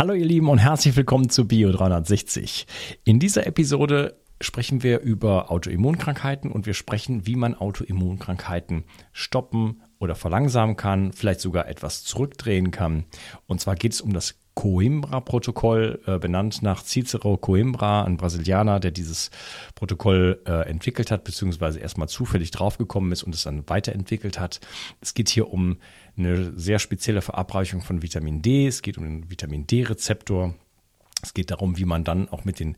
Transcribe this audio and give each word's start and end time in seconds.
Hallo 0.00 0.14
ihr 0.14 0.24
Lieben 0.24 0.48
und 0.48 0.56
herzlich 0.56 0.96
willkommen 0.96 1.28
zu 1.28 1.46
Bio 1.46 1.70
360. 1.72 2.66
In 3.04 3.18
dieser 3.20 3.46
Episode 3.46 4.18
sprechen 4.40 4.82
wir 4.82 5.00
über 5.00 5.50
Autoimmunkrankheiten 5.50 6.50
und 6.50 6.64
wir 6.64 6.72
sprechen, 6.72 7.26
wie 7.26 7.36
man 7.36 7.54
Autoimmunkrankheiten 7.54 8.84
stoppen 9.12 9.82
oder 9.98 10.14
verlangsamen 10.14 10.76
kann, 10.76 11.12
vielleicht 11.12 11.40
sogar 11.40 11.68
etwas 11.68 12.02
zurückdrehen 12.02 12.70
kann. 12.70 13.04
Und 13.46 13.60
zwar 13.60 13.74
geht 13.74 13.92
es 13.92 14.00
um 14.00 14.14
das 14.14 14.40
Coimbra-Protokoll, 14.60 16.00
äh, 16.04 16.18
benannt 16.18 16.60
nach 16.60 16.84
Cicero 16.84 17.38
Coimbra, 17.38 18.04
ein 18.04 18.18
Brasilianer, 18.18 18.78
der 18.78 18.90
dieses 18.90 19.30
Protokoll 19.74 20.42
äh, 20.46 20.68
entwickelt 20.68 21.10
hat, 21.10 21.24
beziehungsweise 21.24 21.78
erstmal 21.78 22.10
zufällig 22.10 22.50
draufgekommen 22.50 23.10
ist 23.10 23.22
und 23.22 23.34
es 23.34 23.44
dann 23.44 23.66
weiterentwickelt 23.70 24.38
hat. 24.38 24.60
Es 25.00 25.14
geht 25.14 25.30
hier 25.30 25.50
um 25.50 25.78
eine 26.18 26.52
sehr 26.58 26.78
spezielle 26.78 27.22
Verabreichung 27.22 27.80
von 27.80 28.02
Vitamin 28.02 28.42
D. 28.42 28.66
Es 28.66 28.82
geht 28.82 28.98
um 28.98 29.04
den 29.04 29.30
Vitamin 29.30 29.66
D-Rezeptor. 29.66 30.54
Es 31.22 31.32
geht 31.32 31.50
darum, 31.50 31.78
wie 31.78 31.86
man 31.86 32.04
dann 32.04 32.28
auch 32.28 32.44
mit 32.44 32.60
den 32.60 32.76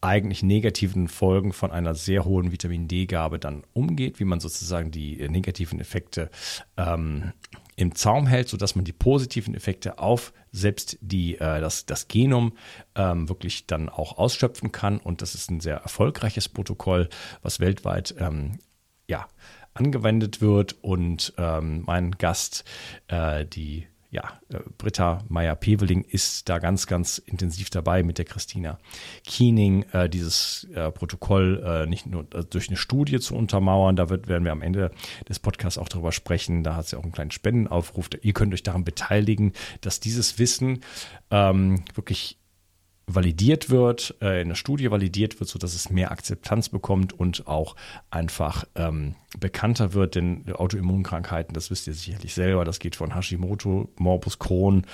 eigentlich 0.00 0.42
negativen 0.42 1.08
Folgen 1.08 1.52
von 1.52 1.70
einer 1.70 1.94
sehr 1.94 2.24
hohen 2.24 2.52
Vitamin 2.52 2.88
D-Gabe 2.88 3.38
dann 3.38 3.64
umgeht, 3.72 4.18
wie 4.18 4.24
man 4.24 4.40
sozusagen 4.40 4.90
die 4.90 5.20
äh, 5.20 5.28
negativen 5.28 5.80
Effekte 5.80 6.30
ähm, 6.76 7.32
im 7.76 7.94
Zaum 7.94 8.26
hält, 8.26 8.48
sodass 8.48 8.74
man 8.74 8.84
die 8.84 8.92
positiven 8.92 9.54
Effekte 9.54 9.98
auf 9.98 10.32
selbst 10.52 10.98
die, 11.00 11.36
äh, 11.36 11.60
das, 11.60 11.86
das 11.86 12.08
Genom 12.08 12.56
ähm, 12.94 13.28
wirklich 13.28 13.66
dann 13.66 13.88
auch 13.88 14.18
ausschöpfen 14.18 14.72
kann. 14.72 14.98
Und 14.98 15.22
das 15.22 15.34
ist 15.34 15.50
ein 15.50 15.60
sehr 15.60 15.76
erfolgreiches 15.76 16.48
Protokoll, 16.48 17.08
was 17.42 17.60
weltweit 17.60 18.14
ähm, 18.18 18.58
ja, 19.06 19.28
angewendet 19.74 20.40
wird. 20.40 20.76
Und 20.82 21.34
ähm, 21.36 21.82
mein 21.86 22.12
Gast, 22.12 22.64
äh, 23.08 23.44
die 23.44 23.86
ja, 24.10 24.40
äh, 24.48 24.58
Britta 24.76 25.22
Meyer-Peveling 25.28 26.02
ist 26.02 26.48
da 26.48 26.58
ganz, 26.58 26.86
ganz 26.86 27.18
intensiv 27.18 27.70
dabei 27.70 28.02
mit 28.02 28.18
der 28.18 28.24
Christina 28.24 28.78
Keening, 29.24 29.84
äh, 29.92 30.08
dieses 30.08 30.64
äh, 30.74 30.90
Protokoll 30.90 31.62
äh, 31.64 31.86
nicht 31.86 32.06
nur 32.06 32.22
äh, 32.34 32.44
durch 32.44 32.68
eine 32.68 32.76
Studie 32.76 33.20
zu 33.20 33.36
untermauern. 33.36 33.94
Da 33.94 34.08
wird, 34.08 34.26
werden 34.26 34.44
wir 34.44 34.52
am 34.52 34.62
Ende 34.62 34.90
des 35.28 35.38
Podcasts 35.38 35.78
auch 35.78 35.88
darüber 35.88 36.10
sprechen. 36.10 36.64
Da 36.64 36.74
hat 36.74 36.88
sie 36.88 36.98
auch 36.98 37.04
einen 37.04 37.12
kleinen 37.12 37.30
Spendenaufruf. 37.30 38.10
Ihr 38.20 38.32
könnt 38.32 38.52
euch 38.52 38.64
daran 38.64 38.84
beteiligen, 38.84 39.52
dass 39.80 40.00
dieses 40.00 40.38
Wissen 40.40 40.80
ähm, 41.30 41.84
wirklich 41.94 42.39
validiert 43.14 43.70
wird, 43.70 44.16
äh, 44.20 44.42
in 44.42 44.48
der 44.48 44.54
Studie 44.54 44.90
validiert 44.90 45.40
wird, 45.40 45.48
sodass 45.48 45.74
es 45.74 45.90
mehr 45.90 46.10
Akzeptanz 46.10 46.68
bekommt 46.68 47.12
und 47.12 47.46
auch 47.46 47.76
einfach 48.10 48.64
ähm, 48.74 49.14
bekannter 49.38 49.94
wird. 49.94 50.14
Denn 50.14 50.50
Autoimmunkrankheiten, 50.52 51.54
das 51.54 51.70
wisst 51.70 51.86
ihr 51.86 51.94
sicherlich 51.94 52.34
selber, 52.34 52.64
das 52.64 52.78
geht 52.78 52.96
von 52.96 53.14
Hashimoto, 53.14 53.90
Morbus 53.96 54.38
Crohn, 54.38 54.86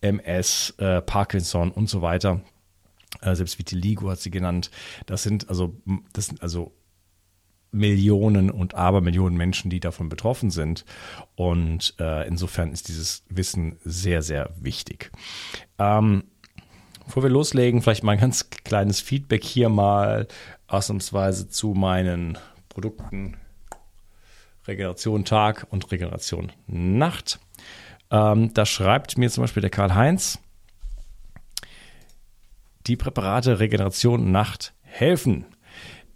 MS, 0.00 0.74
äh, 0.78 1.00
Parkinson 1.02 1.70
und 1.70 1.88
so 1.88 2.02
weiter. 2.02 2.40
Äh, 3.20 3.34
selbst 3.34 3.58
Vitiligo 3.58 4.10
hat 4.10 4.20
sie 4.20 4.30
genannt. 4.30 4.70
Das 5.06 5.22
sind 5.22 5.48
also, 5.48 5.74
das 6.12 6.26
sind 6.26 6.42
also 6.42 6.72
Millionen 7.74 8.50
und 8.50 8.74
Abermillionen 8.74 9.36
Menschen, 9.36 9.68
die 9.68 9.80
davon 9.80 10.08
betroffen 10.08 10.50
sind. 10.50 10.84
Und 11.34 11.94
äh, 11.98 12.26
insofern 12.28 12.72
ist 12.72 12.88
dieses 12.88 13.24
Wissen 13.28 13.78
sehr, 13.84 14.22
sehr 14.22 14.50
wichtig. 14.60 15.10
Ähm, 15.78 16.24
Bevor 17.06 17.22
wir 17.22 17.30
loslegen, 17.30 17.82
vielleicht 17.82 18.02
mal 18.02 18.12
ein 18.12 18.20
ganz 18.20 18.48
kleines 18.50 19.00
Feedback 19.00 19.44
hier 19.44 19.68
mal 19.68 20.26
ausnahmsweise 20.66 21.48
zu 21.48 21.68
meinen 21.68 22.38
Produkten 22.68 23.36
Regeneration 24.66 25.24
Tag 25.24 25.66
und 25.70 25.90
Regeneration 25.92 26.52
Nacht. 26.66 27.38
Ähm, 28.10 28.52
da 28.54 28.64
schreibt 28.64 29.18
mir 29.18 29.30
zum 29.30 29.44
Beispiel 29.44 29.60
der 29.60 29.70
Karl-Heinz, 29.70 30.38
die 32.86 32.96
Präparate 32.96 33.60
Regeneration 33.60 34.32
Nacht 34.32 34.74
helfen. 34.82 35.46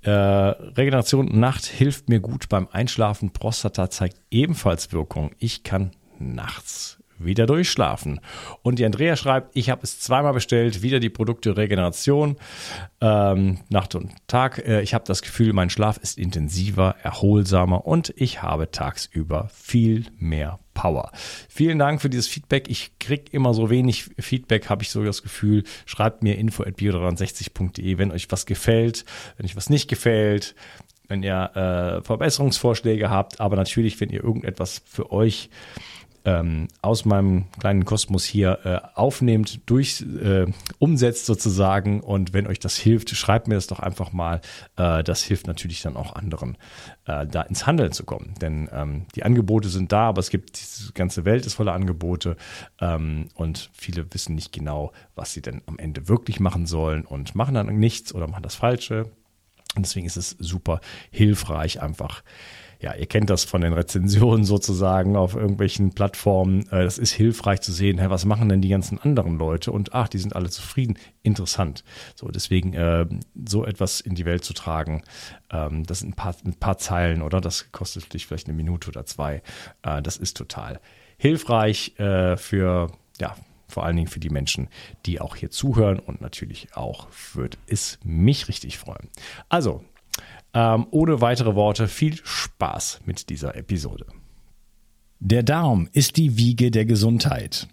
Äh, 0.02 0.11
Regeneration 0.11 1.27
Nacht 1.39 1.67
hilft 1.67 2.08
mir 2.08 2.20
gut 2.20 2.48
beim 2.48 2.68
Einschlafen. 2.70 3.33
Prostata 3.33 3.91
zeigt 3.91 4.20
ebenfalls 4.30 4.92
Wirkung. 4.92 5.33
Ich 5.39 5.64
kann 5.64 5.92
nachts 6.18 6.98
wieder 7.18 7.46
durchschlafen. 7.46 8.20
Und 8.62 8.79
die 8.79 8.84
Andrea 8.84 9.17
schreibt, 9.17 9.56
ich 9.56 9.70
habe 9.70 9.83
es 9.83 10.01
zweimal 10.01 10.33
bestellt, 10.33 10.83
wieder 10.83 11.01
die 11.01 11.11
Produkte 11.11 11.56
Regeneration, 11.56 12.36
ähm, 13.01 13.58
Nacht 13.68 13.95
und 13.95 14.12
Tag. 14.27 14.58
Äh, 14.67 14.83
ich 14.83 14.95
habe 14.95 15.05
das 15.06 15.23
Gefühl, 15.23 15.52
mein 15.52 15.70
Schlaf 15.70 15.98
ist 15.98 16.18
intensiver, 16.18 16.96
erholsamer 17.02 17.86
und 17.86 18.12
ich 18.17 18.42
habe 18.42 18.70
tagsüber 18.70 19.48
viel 19.52 20.06
mehr 20.18 20.58
Power. 20.74 21.11
Vielen 21.48 21.79
Dank 21.79 22.01
für 22.01 22.08
dieses 22.08 22.29
Feedback. 22.29 22.68
Ich 22.68 22.98
kriege 23.01 23.24
immer 23.33 23.52
so 23.52 23.68
wenig 23.68 24.11
Feedback, 24.18 24.68
habe 24.70 24.85
ich 24.85 24.90
so 24.90 25.02
das 25.02 25.23
Gefühl. 25.23 25.64
Schreibt 25.86 26.23
mir 26.23 26.39
info 26.39 26.62
at 26.62 26.77
bio63.de, 26.77 27.98
wenn 27.98 28.12
euch 28.12 28.30
was 28.30 28.46
gefällt, 28.46 29.05
wenn 29.36 29.46
euch 29.46 29.56
was 29.56 29.70
nicht 29.70 29.89
gefällt 29.89 30.55
wenn 31.08 31.23
ihr 31.23 31.56
äh, 31.56 32.02
Verbesserungsvorschläge 32.05 33.11
habt, 33.11 33.40
aber 33.40 33.56
natürlich, 33.56 33.98
wenn 34.00 34.11
ihr 34.11 34.23
irgendetwas 34.23 34.83
für 34.85 35.11
euch 35.11 35.48
ähm, 36.28 36.68
aus 36.83 37.06
meinem 37.06 37.46
kleinen 37.58 37.86
Kosmos 37.86 38.24
hier 38.24 38.58
äh, 38.64 38.80
aufnehmt, 38.94 39.61
durch 39.64 40.02
äh, 40.02 40.44
umsetzt 40.78 41.24
sozusagen. 41.24 42.00
Und 42.00 42.34
wenn 42.34 42.46
euch 42.46 42.58
das 42.58 42.77
hilft, 42.77 43.08
schreibt 43.11 43.48
mir 43.48 43.55
das 43.55 43.66
doch 43.66 43.80
einfach 43.80 44.12
mal. 44.12 44.42
Äh, 44.77 45.02
das 45.05 45.22
hilft 45.22 45.46
natürlich 45.46 45.80
dann 45.80 45.96
auch 45.96 46.14
anderen, 46.14 46.58
äh, 47.06 47.27
da 47.27 47.42
ins 47.42 47.67
Handeln 47.67 47.92
zu 47.92 48.05
kommen. 48.05 48.34
Denn 48.42 48.68
ähm, 48.72 49.06
die 49.14 49.22
Angebote 49.22 49.70
sind 49.70 49.90
da, 49.90 50.08
aber 50.08 50.20
es 50.20 50.28
gibt 50.28 50.61
diese 50.61 50.92
ganze 50.92 51.24
Welt 51.24 51.46
ist 51.46 51.55
voller 51.55 51.72
Angebote 51.72 52.36
ähm, 52.78 53.28
und 53.34 53.70
viele 53.72 54.12
wissen 54.12 54.34
nicht 54.34 54.52
genau, 54.52 54.92
was 55.14 55.33
sie 55.33 55.40
denn 55.40 55.62
am 55.64 55.78
Ende 55.78 56.08
wirklich 56.08 56.40
machen 56.40 56.67
sollen 56.67 57.06
und 57.06 57.34
machen 57.34 57.55
dann 57.55 57.74
nichts 57.78 58.14
oder 58.14 58.28
machen 58.28 58.42
das 58.42 58.55
Falsche. 58.55 59.11
Und 59.77 59.86
deswegen 59.86 60.06
ist 60.06 60.17
es 60.17 60.30
super 60.38 60.80
hilfreich, 61.11 61.80
einfach 61.80 62.22
ja, 62.80 62.94
ihr 62.94 63.06
kennt 63.06 63.28
das 63.28 63.44
von 63.44 63.61
den 63.61 63.72
Rezensionen 63.72 64.44
sozusagen 64.44 65.16
auf 65.16 65.34
irgendwelchen 65.34 65.90
Plattformen. 65.90 66.62
Äh, 66.70 66.84
das 66.84 66.98
ist 66.98 67.12
hilfreich 67.12 67.61
zu 67.61 67.72
sehen, 67.72 68.00
was 68.02 68.24
machen 68.24 68.48
denn 68.48 68.61
die 68.61 68.68
ganzen 68.68 68.98
anderen 68.98 69.39
Leute? 69.39 69.72
Und 69.72 69.94
ach, 69.94 70.08
die 70.08 70.18
sind 70.18 70.36
alle 70.36 70.48
zufrieden. 70.48 70.96
Interessant. 71.22 71.83
So, 72.14 72.28
deswegen 72.28 72.74
äh, 72.74 73.06
so 73.46 73.64
etwas 73.64 74.00
in 74.00 74.14
die 74.14 74.24
Welt 74.24 74.44
zu 74.44 74.55
tragen, 74.55 75.02
ähm, 75.50 75.84
das 75.84 76.00
sind 76.00 76.11
ein 76.11 76.17
paar, 76.17 76.36
ein 76.44 76.55
paar 76.55 76.78
Zeilen, 76.78 77.22
oder? 77.22 77.40
Das 77.40 77.72
kostet 77.72 78.12
dich 78.14 78.27
vielleicht 78.27 78.46
eine 78.46 78.56
Minute 78.56 78.88
oder 78.88 79.05
zwei. 79.05 79.42
Äh, 79.83 80.00
das 80.02 80.17
ist 80.17 80.36
total 80.36 80.80
hilfreich 81.20 81.94
für, 81.96 82.92
ja, 83.20 83.34
vor 83.67 83.84
allen 83.84 83.96
Dingen 83.96 84.06
für 84.06 84.20
die 84.20 84.30
Menschen, 84.30 84.68
die 85.05 85.20
auch 85.20 85.34
hier 85.34 85.50
zuhören 85.50 85.98
und 85.98 86.20
natürlich 86.20 86.74
auch 86.74 87.08
wird 87.34 87.58
es 87.67 87.98
mich 88.05 88.46
richtig 88.46 88.78
freuen. 88.78 89.08
Also, 89.48 89.84
ähm, 90.58 90.89
ohne 90.91 91.20
weitere 91.20 91.55
Worte, 91.55 91.86
viel 91.86 92.17
Spaß 92.20 93.02
mit 93.07 93.30
dieser 93.30 93.55
Episode. 93.55 94.07
Der 95.20 95.45
Darm 95.45 95.89
ist 95.92 96.17
die 96.17 96.36
Wiege 96.36 96.73
der 96.73 96.85
Gesundheit. 96.85 97.69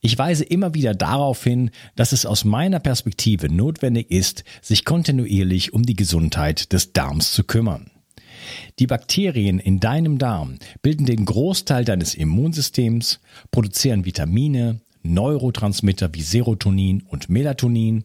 Ich 0.00 0.16
weise 0.16 0.44
immer 0.44 0.72
wieder 0.72 0.94
darauf 0.94 1.42
hin, 1.42 1.72
dass 1.96 2.12
es 2.12 2.26
aus 2.26 2.44
meiner 2.44 2.78
Perspektive 2.78 3.52
notwendig 3.52 4.12
ist, 4.12 4.44
sich 4.62 4.84
kontinuierlich 4.84 5.72
um 5.72 5.82
die 5.82 5.96
Gesundheit 5.96 6.72
des 6.72 6.92
Darms 6.92 7.32
zu 7.32 7.42
kümmern. 7.42 7.90
Die 8.78 8.86
Bakterien 8.86 9.58
in 9.58 9.80
deinem 9.80 10.18
Darm 10.18 10.58
bilden 10.82 11.06
den 11.06 11.24
Großteil 11.24 11.84
deines 11.84 12.14
Immunsystems, 12.14 13.18
produzieren 13.50 14.04
Vitamine, 14.04 14.80
Neurotransmitter 15.02 16.14
wie 16.14 16.22
Serotonin 16.22 17.02
und 17.02 17.28
Melatonin 17.28 18.04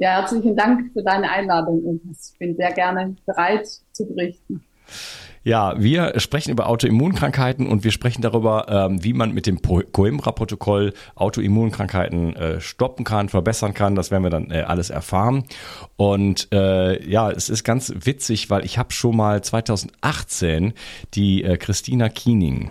Ja, 0.00 0.20
herzlichen 0.20 0.54
Dank 0.54 0.92
für 0.92 1.02
deine 1.02 1.28
Einladung. 1.28 2.00
Ich 2.12 2.38
bin 2.38 2.54
sehr 2.54 2.72
gerne 2.72 3.16
bereit 3.26 3.66
zu 3.90 4.06
berichten. 4.06 4.62
Ja, 5.42 5.74
wir 5.76 6.20
sprechen 6.20 6.52
über 6.52 6.68
Autoimmunkrankheiten 6.68 7.66
und 7.66 7.82
wir 7.82 7.90
sprechen 7.90 8.22
darüber, 8.22 8.66
ähm, 8.68 9.02
wie 9.02 9.12
man 9.12 9.34
mit 9.34 9.46
dem 9.46 9.60
Coimbra-Protokoll 9.60 10.92
Autoimmunkrankheiten 11.16 12.36
äh, 12.36 12.60
stoppen 12.60 13.04
kann, 13.04 13.28
verbessern 13.28 13.74
kann. 13.74 13.96
Das 13.96 14.12
werden 14.12 14.22
wir 14.22 14.30
dann 14.30 14.52
äh, 14.52 14.60
alles 14.60 14.90
erfahren. 14.90 15.44
Und 15.96 16.46
äh, 16.52 17.04
ja, 17.04 17.32
es 17.32 17.48
ist 17.48 17.64
ganz 17.64 17.92
witzig, 17.92 18.50
weil 18.50 18.64
ich 18.64 18.78
habe 18.78 18.92
schon 18.92 19.16
mal 19.16 19.42
2018 19.42 20.74
die 21.14 21.42
äh, 21.42 21.56
Christina 21.56 22.08
Kiening 22.08 22.70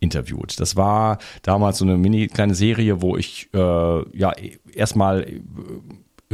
interviewt. 0.00 0.58
Das 0.58 0.74
war 0.74 1.18
damals 1.42 1.78
so 1.78 1.84
eine 1.84 1.98
mini 1.98 2.28
kleine 2.28 2.54
Serie, 2.54 3.02
wo 3.02 3.18
ich 3.18 3.50
äh, 3.52 4.18
ja 4.18 4.32
erstmal 4.74 5.26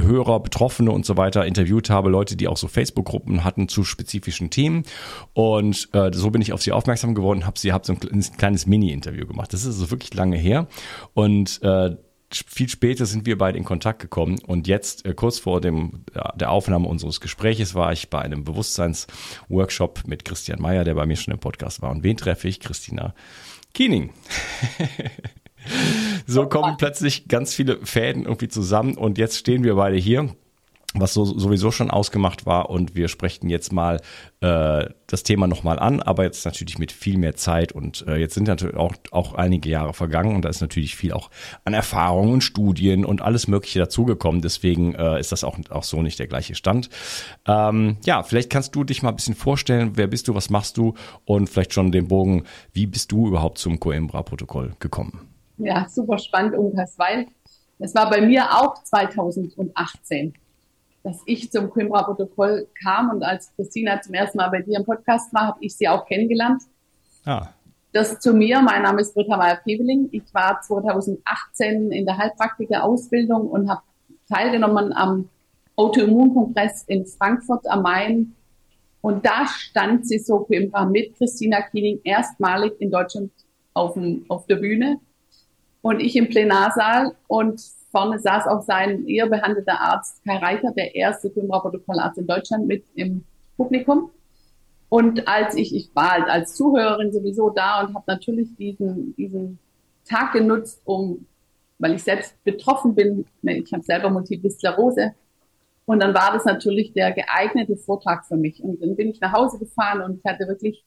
Hörer, 0.03 0.41
Betroffene 0.41 0.91
und 0.91 1.07
so 1.07 1.17
weiter 1.17 1.47
interviewt 1.47 1.91
habe, 1.91 2.11
Leute, 2.11 2.37
die 2.37 2.49
auch 2.49 2.57
so 2.57 2.69
Facebook-Gruppen 2.69 3.45
hatten 3.45 3.69
zu 3.69 3.85
spezifischen 3.85 4.51
Themen. 4.51 4.85
Und 5.33 5.89
äh, 5.93 6.11
so 6.13 6.31
bin 6.31 6.43
ich 6.43 6.53
auf 6.53 6.63
sie 6.63 6.73
aufmerksam 6.73 7.15
geworden, 7.15 7.47
habe 7.47 7.59
sie, 7.59 7.73
habe 7.73 7.87
so 7.87 7.93
ein 7.93 8.25
kleines 8.37 8.67
Mini-Interview 8.67 9.27
gemacht. 9.27 9.53
Das 9.53 9.63
ist 9.63 9.67
also 9.67 9.91
wirklich 9.91 10.15
lange 10.15 10.37
her. 10.37 10.67
Und 11.15 11.63
äh, 11.63 11.97
viel 12.31 12.69
später 12.69 13.07
sind 13.07 13.27
wir 13.27 13.39
beide 13.39 13.57
in 13.57 13.65
Kontakt 13.65 14.01
gekommen 14.01 14.39
und 14.47 14.67
jetzt 14.67 15.07
äh, 15.07 15.15
kurz 15.15 15.39
vor 15.39 15.61
dem 15.61 16.05
ja, 16.15 16.33
der 16.37 16.51
Aufnahme 16.51 16.87
unseres 16.87 17.21
Gespräches 17.21 17.75
war 17.75 17.93
ich 17.93 18.11
bei 18.11 18.21
einem 18.21 18.45
Bewusstseinsworkshop 18.45 20.03
mit 20.07 20.25
Christian 20.25 20.61
Meyer, 20.61 20.85
der 20.85 20.95
bei 20.95 21.07
mir 21.07 21.17
schon 21.17 21.33
im 21.33 21.41
Podcast 21.41 21.81
war. 21.81 21.91
Und 21.91 22.03
wen 22.03 22.17
treffe 22.17 22.49
ich? 22.49 22.61
Christina 22.61 23.15
Kiening. 23.73 24.11
so 26.27 26.47
kommen 26.47 26.77
plötzlich 26.79 27.29
ganz 27.29 27.55
viele 27.55 27.79
Fäden 27.85 28.25
irgendwie 28.25 28.49
zusammen 28.49 28.97
und 28.97 29.19
jetzt 29.19 29.37
stehen 29.39 29.65
wir 29.65 29.75
beide 29.75 29.97
hier 29.97 30.31
was 30.95 31.13
so, 31.13 31.25
sowieso 31.25 31.71
schon 31.71 31.91
ausgemacht 31.91 32.47
war 32.47 32.71
und 32.71 32.97
wir 32.97 33.09
sprechen 33.09 33.51
jetzt 33.51 33.73
mal 33.73 34.01
äh, 34.41 34.87
das 35.07 35.23
Thema 35.23 35.47
nochmal 35.47 35.79
an, 35.79 36.01
aber 36.01 36.25
jetzt 36.25 36.45
natürlich 36.47 36.79
mit 36.79 36.93
viel 36.93 37.19
mehr 37.19 37.35
Zeit 37.37 37.73
und 37.73 38.07
äh, 38.09 38.17
jetzt 38.17 38.35
sind 38.35 38.49
natürlich 38.49 38.77
auch, 38.77 38.95
auch 39.11 39.35
einige 39.35 39.69
Jahre 39.69 39.93
vergangen 39.93 40.35
und 40.35 40.45
da 40.45 40.49
ist 40.49 40.63
natürlich 40.63 40.97
viel 40.97 41.13
auch 41.13 41.31
an 41.65 41.75
Erfahrungen 41.75 42.33
und 42.33 42.41
Studien 42.41 43.05
und 43.05 43.21
alles 43.21 43.49
mögliche 43.49 43.79
dazugekommen, 43.79 44.41
deswegen 44.41 44.95
äh, 44.95 45.21
ist 45.21 45.31
das 45.31 45.45
auch, 45.45 45.59
auch 45.69 45.85
so 45.85 46.01
nicht 46.01 46.19
der 46.19 46.27
gleiche 46.27 46.55
Stand. 46.55 46.89
Ähm, 47.47 47.99
ja, 48.05 48.23
vielleicht 48.23 48.49
kannst 48.49 48.75
du 48.75 48.83
dich 48.83 49.03
mal 49.03 49.11
ein 49.11 49.17
bisschen 49.17 49.35
vorstellen, 49.35 49.93
wer 49.95 50.07
bist 50.07 50.27
du, 50.27 50.35
was 50.35 50.49
machst 50.49 50.79
du 50.79 50.95
und 51.27 51.51
vielleicht 51.51 51.75
schon 51.75 51.93
den 51.93 52.09
Bogen, 52.09 52.45
wie 52.73 52.87
bist 52.87 53.13
du 53.13 53.29
überhaupt 53.29 53.59
zum 53.59 53.79
Coimbra-Protokoll 53.79 54.75
gekommen? 54.79 55.38
Ja, 55.59 55.87
super 55.89 56.19
spannend, 56.19 56.57
Unkas, 56.57 56.99
weil 56.99 57.27
es 57.79 57.95
war 57.95 58.09
bei 58.11 58.21
mir 58.21 58.45
auch 58.53 58.83
2018, 58.83 60.35
dass 61.03 61.23
ich 61.27 61.51
zum 61.51 61.71
Coimbra-Protokoll 61.71 62.69
kam 62.83 63.11
und 63.11 63.23
als 63.23 63.55
Christina 63.55 64.01
zum 64.01 64.15
ersten 64.15 64.39
Mal 64.39 64.49
bei 64.49 64.63
dir 64.63 64.79
im 64.79 64.85
Podcast 64.85 65.33
war, 65.35 65.49
habe 65.49 65.59
ich 65.61 65.77
sie 65.77 65.89
auch 65.89 66.07
kennengelernt. 66.07 66.63
Ah. 67.25 67.49
Das 67.93 68.21
zu 68.21 68.35
mir, 68.35 68.61
mein 68.61 68.83
Name 68.83 69.01
ist 69.01 69.15
Britta 69.15 69.37
Meyer-Peveling. 69.37 70.11
Ich 70.13 70.33
war 70.33 70.61
2018 70.61 71.91
in 71.91 72.05
der 72.05 72.19
Heilpraktiker-Ausbildung 72.19 73.49
und 73.49 73.71
habe 73.71 73.83
teilgenommen 74.29 74.93
am 74.93 75.29
Autoimmunkongress 75.77 76.85
in 76.85 77.07
Frankfurt 77.07 77.67
am 77.69 77.83
Main. 77.83 78.35
Und 79.01 79.25
da 79.25 79.47
stand 79.47 80.07
sie 80.07 80.19
so 80.19 80.41
Coimbra 80.41 80.85
mit 80.85 81.17
Christina 81.17 81.63
Kiening 81.63 82.01
erstmalig 82.05 82.75
in 82.81 82.91
Deutschland 82.91 83.33
auf, 83.73 83.95
dem, 83.95 84.27
auf 84.29 84.47
der 84.47 84.57
Bühne 84.57 85.01
und 85.83 86.01
ich 86.01 86.17
im 86.17 86.29
Plenarsaal 86.29 87.15
und 87.27 87.61
vorne 87.91 88.19
saß 88.19 88.47
auch 88.47 88.63
sein 88.63 89.07
eher 89.07 89.29
behandelter 89.29 89.81
Arzt 89.81 90.23
Kai 90.25 90.37
Reiter, 90.37 90.73
der 90.73 90.95
erste 90.95 91.31
Filmprotokollarzt 91.31 92.19
in 92.19 92.27
Deutschland 92.27 92.67
mit 92.67 92.85
im 92.95 93.25
Publikum. 93.57 94.11
Und 94.89 95.29
als 95.29 95.55
ich, 95.55 95.75
ich 95.75 95.91
war 95.95 96.13
halt 96.13 96.29
als 96.29 96.55
Zuhörerin 96.55 97.13
sowieso 97.13 97.51
da 97.51 97.81
und 97.81 97.95
habe 97.95 98.05
natürlich 98.07 98.55
diesen, 98.57 99.15
diesen 99.17 99.59
Tag 100.05 100.33
genutzt, 100.33 100.81
um, 100.85 101.27
weil 101.79 101.95
ich 101.95 102.03
selbst 102.03 102.43
betroffen 102.45 102.95
bin, 102.95 103.27
ich 103.43 103.73
habe 103.73 103.83
selber 103.83 104.11
Multiple 104.11 104.51
Sklerose, 104.51 105.15
und 105.89 106.01
dann 106.01 106.13
war 106.13 106.35
das 106.35 106.45
natürlich 106.45 106.93
der 106.93 107.13
geeignete 107.13 107.75
Vortrag 107.79 108.27
für 108.27 108.37
mich. 108.37 108.63
Und 108.63 108.83
dann 108.83 108.95
bin 108.95 109.09
ich 109.09 109.23
nach 109.23 109.33
Hause 109.33 109.59
gefahren 109.59 110.03
und 110.03 110.19
ich 110.19 110.31
hatte 110.31 110.47
wirklich 110.47 110.85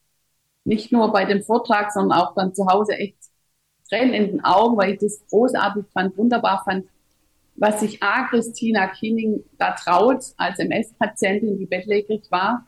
nicht 0.62 0.92
nur 0.92 1.10
bei 1.12 1.24
dem 1.24 1.42
Vortrag, 1.42 1.90
sondern 1.90 2.20
auch 2.20 2.36
dann 2.36 2.54
zu 2.54 2.66
Hause 2.68 2.92
echt 2.92 3.16
Tränen 3.92 4.14
in 4.14 4.26
den 4.28 4.44
Augen, 4.44 4.76
weil 4.76 4.94
ich 4.94 5.00
das 5.00 5.20
großartig 5.28 5.84
fand, 5.92 6.16
wunderbar 6.16 6.62
fand, 6.64 6.86
was 7.56 7.80
sich 7.80 8.02
A. 8.02 8.26
Christina 8.28 8.86
Kiening 8.88 9.44
da 9.58 9.72
traut, 9.72 10.24
als 10.38 10.58
MS-Patientin, 10.58 11.58
die 11.58 11.66
bettlägerig 11.66 12.22
war. 12.30 12.66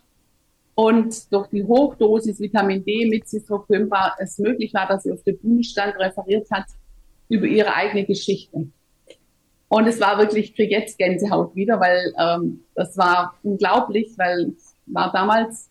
Und 0.74 1.32
durch 1.32 1.48
die 1.48 1.64
Hochdosis 1.64 2.40
Vitamin 2.40 2.84
D 2.84 3.08
mit 3.08 3.26
Citrocymba 3.26 4.14
es 4.18 4.38
möglich 4.38 4.74
war, 4.74 4.86
dass 4.86 5.04
sie 5.04 5.12
auf 5.12 5.22
der 5.22 5.32
Bühne 5.32 5.64
stand, 5.64 5.96
referiert 5.98 6.50
hat 6.50 6.66
über 7.28 7.46
ihre 7.46 7.74
eigene 7.74 8.04
Geschichte. 8.04 8.66
Und 9.68 9.86
es 9.86 10.00
war 10.00 10.18
wirklich, 10.18 10.50
ich 10.50 10.56
kriege 10.56 10.74
jetzt 10.74 10.98
Gänsehaut 10.98 11.54
wieder, 11.56 11.80
weil 11.80 12.12
ähm, 12.18 12.64
das 12.74 12.96
war 12.98 13.38
unglaublich, 13.42 14.12
weil 14.18 14.50
ich 14.50 14.64
war 14.86 15.10
damals, 15.10 15.70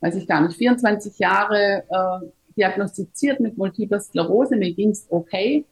weiß 0.00 0.14
ich 0.16 0.26
gar 0.26 0.40
nicht, 0.42 0.56
24 0.56 1.18
Jahre 1.18 1.84
äh, 1.90 2.26
diagnostiziert 2.56 3.40
mit 3.40 3.56
Multipler 3.56 4.00
Sklerose. 4.00 4.56
Mir 4.56 4.74
ging 4.74 4.90
es 4.90 5.06
okay. 5.10 5.64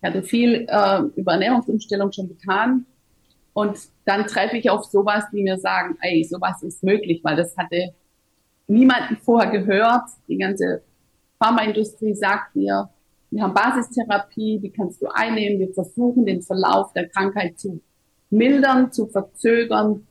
Ich 0.00 0.08
hatte 0.08 0.22
viel 0.22 0.66
äh, 0.68 1.00
über 1.16 1.32
Ernährungsumstellung 1.32 2.12
schon 2.12 2.28
getan. 2.28 2.86
Und 3.52 3.76
dann 4.04 4.26
treffe 4.26 4.56
ich 4.56 4.70
auf 4.70 4.84
sowas, 4.84 5.24
die 5.32 5.42
mir 5.42 5.58
sagen, 5.58 5.96
ey, 6.00 6.22
sowas 6.22 6.62
ist 6.62 6.84
möglich, 6.84 7.20
weil 7.24 7.36
das 7.36 7.56
hatte 7.56 7.92
niemanden 8.68 9.16
vorher 9.16 9.50
gehört. 9.50 10.04
Die 10.28 10.38
ganze 10.38 10.82
Pharmaindustrie 11.42 12.14
sagt 12.14 12.54
mir, 12.54 12.88
wir 13.30 13.42
haben 13.42 13.54
Basistherapie, 13.54 14.58
die 14.60 14.70
kannst 14.70 15.02
du 15.02 15.08
einnehmen. 15.08 15.58
Wir 15.58 15.74
versuchen, 15.74 16.24
den 16.24 16.42
Verlauf 16.42 16.92
der 16.92 17.08
Krankheit 17.08 17.58
zu 17.58 17.80
mildern, 18.30 18.92
zu 18.92 19.06
verzögern. 19.06 20.06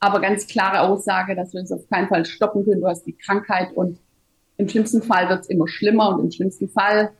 Aber 0.00 0.20
ganz 0.20 0.46
klare 0.46 0.80
Aussage, 0.80 1.34
dass 1.34 1.54
wir 1.54 1.62
es 1.62 1.72
auf 1.72 1.88
keinen 1.88 2.08
Fall 2.08 2.24
stoppen 2.24 2.64
können. 2.64 2.80
Du 2.80 2.86
hast 2.86 3.04
die 3.04 3.16
Krankheit 3.16 3.72
und 3.74 3.98
im 4.58 4.68
schlimmsten 4.68 5.02
Fall 5.02 5.28
wird 5.28 5.40
es 5.40 5.48
immer 5.48 5.66
schlimmer 5.66 6.10
und 6.10 6.24
im 6.24 6.30
schlimmsten 6.30 6.68
Fall 6.68 7.12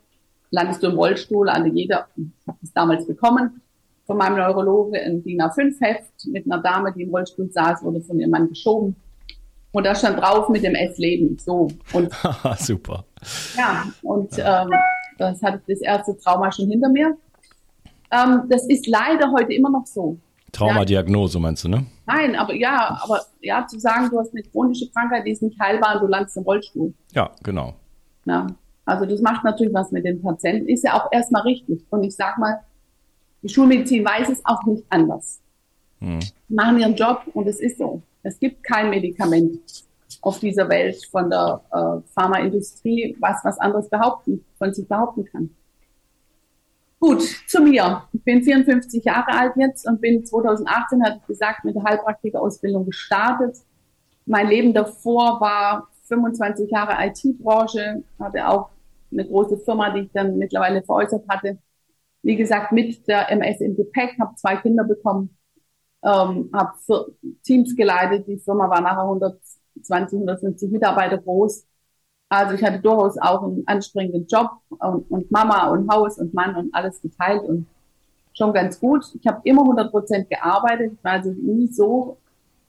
landest 0.51 0.83
du 0.83 0.87
im 0.87 0.95
Rollstuhl. 0.95 1.49
Also 1.49 1.67
jeder, 1.73 2.07
ich 2.15 2.47
habe 2.47 2.57
das 2.61 2.73
damals 2.73 3.07
bekommen 3.07 3.61
von 4.05 4.17
meinem 4.17 4.37
Neurologe, 4.37 4.99
ein 4.99 5.23
DIN 5.23 5.41
A5-Heft 5.41 6.27
mit 6.27 6.45
einer 6.45 6.61
Dame, 6.61 6.93
die 6.93 7.03
im 7.03 7.11
Rollstuhl 7.11 7.49
saß, 7.51 7.83
wurde 7.83 8.01
von 8.01 8.19
ihrem 8.19 8.31
Mann 8.31 8.49
geschoben. 8.49 8.95
Und 9.71 9.85
da 9.85 9.93
stand 9.93 10.19
drauf 10.19 10.49
mit 10.49 10.63
dem 10.63 10.75
S-Leben. 10.75 11.37
So. 11.37 11.69
Und, 11.93 12.11
Super. 12.57 13.05
Ja, 13.55 13.85
und 14.01 14.31
ähm, 14.37 14.71
das 15.17 15.41
hatte 15.43 15.61
das 15.67 15.81
erste 15.81 16.17
Trauma 16.17 16.51
schon 16.51 16.69
hinter 16.69 16.89
mir. 16.89 17.15
Ähm, 18.11 18.43
das 18.49 18.67
ist 18.67 18.87
leider 18.87 19.31
heute 19.31 19.53
immer 19.53 19.69
noch 19.69 19.85
so. 19.85 20.17
Traumadiagnose 20.51 21.39
meinst 21.39 21.63
du, 21.63 21.69
ne? 21.69 21.85
Nein, 22.05 22.35
aber 22.35 22.53
ja, 22.53 22.99
aber 23.03 23.21
ja, 23.41 23.65
zu 23.67 23.79
sagen, 23.79 24.09
du 24.09 24.19
hast 24.19 24.33
eine 24.33 24.43
chronische 24.43 24.89
Krankheit, 24.91 25.25
die 25.25 25.31
ist 25.31 25.41
nicht 25.41 25.59
heilbar 25.59 25.95
und 25.95 26.03
du 26.03 26.07
landest 26.07 26.37
im 26.37 26.43
Rollstuhl. 26.43 26.93
Ja, 27.13 27.31
genau. 27.43 27.73
Ja, 28.25 28.47
also 28.85 29.05
das 29.05 29.21
macht 29.21 29.43
natürlich 29.43 29.73
was 29.73 29.91
mit 29.91 30.05
den 30.05 30.21
Patienten, 30.21 30.67
ist 30.67 30.83
ja 30.83 30.93
auch 30.93 31.11
erstmal 31.11 31.43
richtig. 31.43 31.85
Und 31.89 32.03
ich 32.03 32.15
sag 32.15 32.37
mal, 32.37 32.59
die 33.41 33.49
Schulmedizin 33.49 34.03
weiß 34.03 34.29
es 34.29 34.45
auch 34.45 34.63
nicht 34.65 34.83
anders. 34.89 35.41
Hm. 35.99 36.19
Machen 36.47 36.79
ihren 36.79 36.95
Job 36.95 37.23
und 37.33 37.47
es 37.47 37.59
ist 37.59 37.77
so. 37.77 38.01
Es 38.23 38.39
gibt 38.39 38.63
kein 38.63 38.89
Medikament 38.89 39.59
auf 40.21 40.39
dieser 40.39 40.67
Welt 40.69 41.05
von 41.11 41.29
der 41.29 41.61
äh, 41.71 42.01
Pharmaindustrie, 42.13 43.15
was 43.19 43.37
was 43.43 43.59
anderes 43.59 43.89
behaupten, 43.89 44.43
von 44.57 44.73
sich 44.73 44.87
behaupten 44.87 45.25
kann. 45.25 45.49
Gut, 46.99 47.21
zu 47.47 47.61
mir. 47.61 48.03
Ich 48.11 48.23
bin 48.23 48.43
54 48.43 49.03
Jahre 49.05 49.31
alt 49.31 49.53
jetzt 49.55 49.87
und 49.87 50.01
bin 50.01 50.25
2018, 50.25 51.03
hatte 51.03 51.19
ich 51.21 51.27
gesagt, 51.27 51.63
mit 51.63 51.75
der 51.75 51.83
Heilpraktikerausbildung 51.83 52.85
gestartet. 52.85 53.57
Mein 54.25 54.47
Leben 54.47 54.73
davor 54.73 55.39
war 55.39 55.87
25 56.07 56.69
Jahre 56.69 56.95
IT-Branche, 57.07 58.03
hatte 58.19 58.47
auch 58.47 58.69
eine 59.11 59.25
große 59.25 59.57
Firma, 59.59 59.91
die 59.91 60.01
ich 60.01 60.11
dann 60.11 60.37
mittlerweile 60.37 60.83
veräußert 60.83 61.25
hatte. 61.29 61.57
Wie 62.21 62.35
gesagt, 62.35 62.73
mit 62.73 63.07
der 63.07 63.31
MS 63.31 63.61
im 63.61 63.77
Gepäck, 63.77 64.19
habe 64.19 64.35
zwei 64.35 64.57
Kinder 64.57 64.83
bekommen 64.83 65.37
ähm, 66.03 66.49
habe 66.53 66.73
Teams 67.43 67.75
geleitet. 67.75 68.27
Die 68.27 68.39
Firma 68.39 68.69
war 68.69 68.81
nachher 68.81 69.03
120, 69.03 70.19
150 70.19 70.71
Mitarbeiter 70.71 71.17
groß. 71.17 71.65
Also 72.29 72.53
ich 72.53 72.63
hatte 72.63 72.79
durchaus 72.79 73.17
auch 73.17 73.43
einen 73.43 73.63
anstrengenden 73.65 74.27
Job 74.27 74.51
und, 74.69 75.09
und 75.09 75.31
Mama 75.31 75.69
und 75.71 75.91
Haus 75.91 76.19
und 76.19 76.33
Mann 76.33 76.55
und 76.55 76.73
alles 76.73 77.01
geteilt 77.01 77.41
und 77.43 77.65
schon 78.33 78.53
ganz 78.53 78.79
gut. 78.79 79.03
Ich 79.19 79.27
habe 79.27 79.41
immer 79.43 79.63
100 79.63 79.91
Prozent 79.91 80.29
gearbeitet, 80.29 80.93
ich 80.93 81.03
war 81.03 81.13
also 81.13 81.31
nie 81.31 81.67
so 81.67 82.17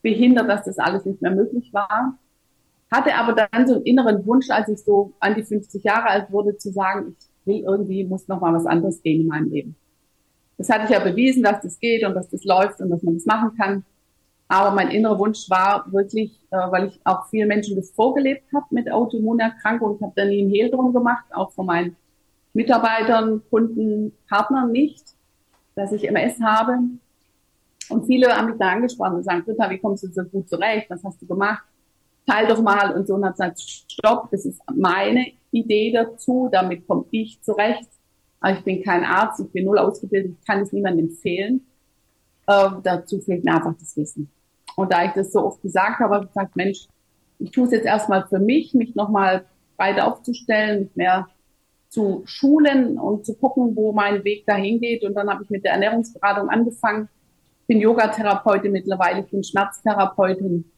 behindert, 0.02 0.48
dass 0.48 0.64
das 0.64 0.78
alles 0.78 1.04
nicht 1.04 1.20
mehr 1.20 1.30
möglich 1.30 1.72
war. 1.72 2.18
Hatte 2.90 3.14
aber 3.14 3.34
dann 3.34 3.68
so 3.68 3.74
einen 3.74 3.84
inneren 3.84 4.26
Wunsch, 4.26 4.50
als 4.50 4.68
ich 4.68 4.82
so 4.82 5.12
an 5.20 5.34
die 5.34 5.44
50 5.44 5.84
Jahre 5.84 6.08
alt 6.08 6.32
wurde, 6.32 6.56
zu 6.56 6.72
sagen, 6.72 7.14
ich 7.18 7.46
will 7.46 7.62
irgendwie, 7.62 8.04
muss 8.04 8.26
noch 8.26 8.40
mal 8.40 8.54
was 8.54 8.66
anderes 8.66 9.02
gehen 9.02 9.20
in 9.20 9.26
meinem 9.28 9.50
Leben. 9.50 9.76
Das 10.58 10.68
hatte 10.68 10.84
ich 10.84 10.90
ja 10.90 10.98
bewiesen, 10.98 11.42
dass 11.42 11.60
das 11.60 11.78
geht 11.78 12.04
und 12.04 12.14
dass 12.14 12.28
das 12.30 12.44
läuft 12.44 12.80
und 12.80 12.90
dass 12.90 13.02
man 13.02 13.14
das 13.14 13.26
machen 13.26 13.52
kann. 13.56 13.84
Aber 14.50 14.72
mein 14.72 14.90
innerer 14.90 15.16
Wunsch 15.20 15.48
war 15.48 15.84
wirklich, 15.92 16.32
äh, 16.50 16.56
weil 16.56 16.88
ich 16.88 17.00
auch 17.04 17.28
vielen 17.28 17.46
Menschen 17.46 17.76
das 17.76 17.92
vorgelebt 17.92 18.52
habe 18.52 18.66
mit 18.70 18.90
Autoimmunerkrankungen. 18.90 19.94
Ich 19.96 20.02
habe 20.02 20.12
da 20.16 20.24
nie 20.24 20.40
einen 20.40 20.50
Hehl 20.50 20.68
drum 20.72 20.92
gemacht, 20.92 21.24
auch 21.30 21.52
von 21.52 21.66
meinen 21.66 21.94
Mitarbeitern, 22.52 23.42
Kunden, 23.48 24.12
Partnern 24.28 24.72
nicht, 24.72 25.14
dass 25.76 25.92
ich 25.92 26.02
MS 26.02 26.40
habe. 26.40 26.78
Und 27.90 28.06
viele 28.06 28.36
haben 28.36 28.48
mich 28.48 28.58
da 28.58 28.70
angesprochen 28.70 29.14
und 29.14 29.22
sagen, 29.22 29.44
Britta, 29.44 29.70
wie 29.70 29.78
kommst 29.78 30.02
du 30.02 30.08
so 30.08 30.24
gut 30.24 30.48
zurecht? 30.48 30.90
Was 30.90 31.04
hast 31.04 31.22
du 31.22 31.28
gemacht? 31.28 31.62
Teil 32.26 32.48
doch 32.48 32.60
mal 32.60 32.92
und 32.96 33.06
so. 33.06 33.14
Und 33.14 33.24
hat 33.24 33.34
gesagt, 33.34 33.60
stopp, 33.60 34.32
das 34.32 34.46
ist 34.46 34.60
meine 34.74 35.26
Idee 35.52 35.92
dazu, 35.92 36.48
damit 36.50 36.88
komme 36.88 37.04
ich 37.12 37.40
zurecht. 37.40 37.88
Aber 38.40 38.54
ich 38.54 38.64
bin 38.64 38.82
kein 38.82 39.04
Arzt, 39.04 39.38
ich 39.38 39.52
bin 39.52 39.66
null 39.66 39.78
ausgebildet, 39.78 40.34
ich 40.40 40.44
kann 40.44 40.62
es 40.62 40.72
niemandem 40.72 41.06
empfehlen. 41.06 41.64
Äh, 42.48 42.70
dazu 42.82 43.20
fehlt 43.20 43.44
mir 43.44 43.54
einfach 43.54 43.76
das 43.78 43.96
Wissen. 43.96 44.28
Und 44.76 44.92
da 44.92 45.04
ich 45.04 45.12
das 45.12 45.32
so 45.32 45.44
oft 45.44 45.62
gesagt 45.62 46.00
habe, 46.00 46.14
habe 46.14 46.24
ich 46.24 46.30
gesagt, 46.30 46.56
Mensch, 46.56 46.86
ich 47.38 47.50
tue 47.50 47.64
es 47.64 47.72
jetzt 47.72 47.86
erstmal 47.86 48.26
für 48.28 48.38
mich, 48.38 48.74
mich 48.74 48.94
nochmal 48.94 49.46
breit 49.76 50.00
aufzustellen, 50.00 50.90
mehr 50.94 51.28
zu 51.88 52.22
schulen 52.24 52.98
und 52.98 53.26
zu 53.26 53.34
gucken, 53.34 53.74
wo 53.74 53.92
mein 53.92 54.24
Weg 54.24 54.46
dahin 54.46 54.80
geht. 54.80 55.04
Und 55.04 55.14
dann 55.14 55.28
habe 55.28 55.42
ich 55.42 55.50
mit 55.50 55.64
der 55.64 55.72
Ernährungsberatung 55.72 56.48
angefangen. 56.48 57.08
Ich 57.62 57.66
bin 57.66 57.80
Yogatherapeutin 57.80 58.72
mittlerweile, 58.72 59.20
ich 59.20 59.30
bin 59.30 59.42
Schmerztherapeutin. 59.42 60.70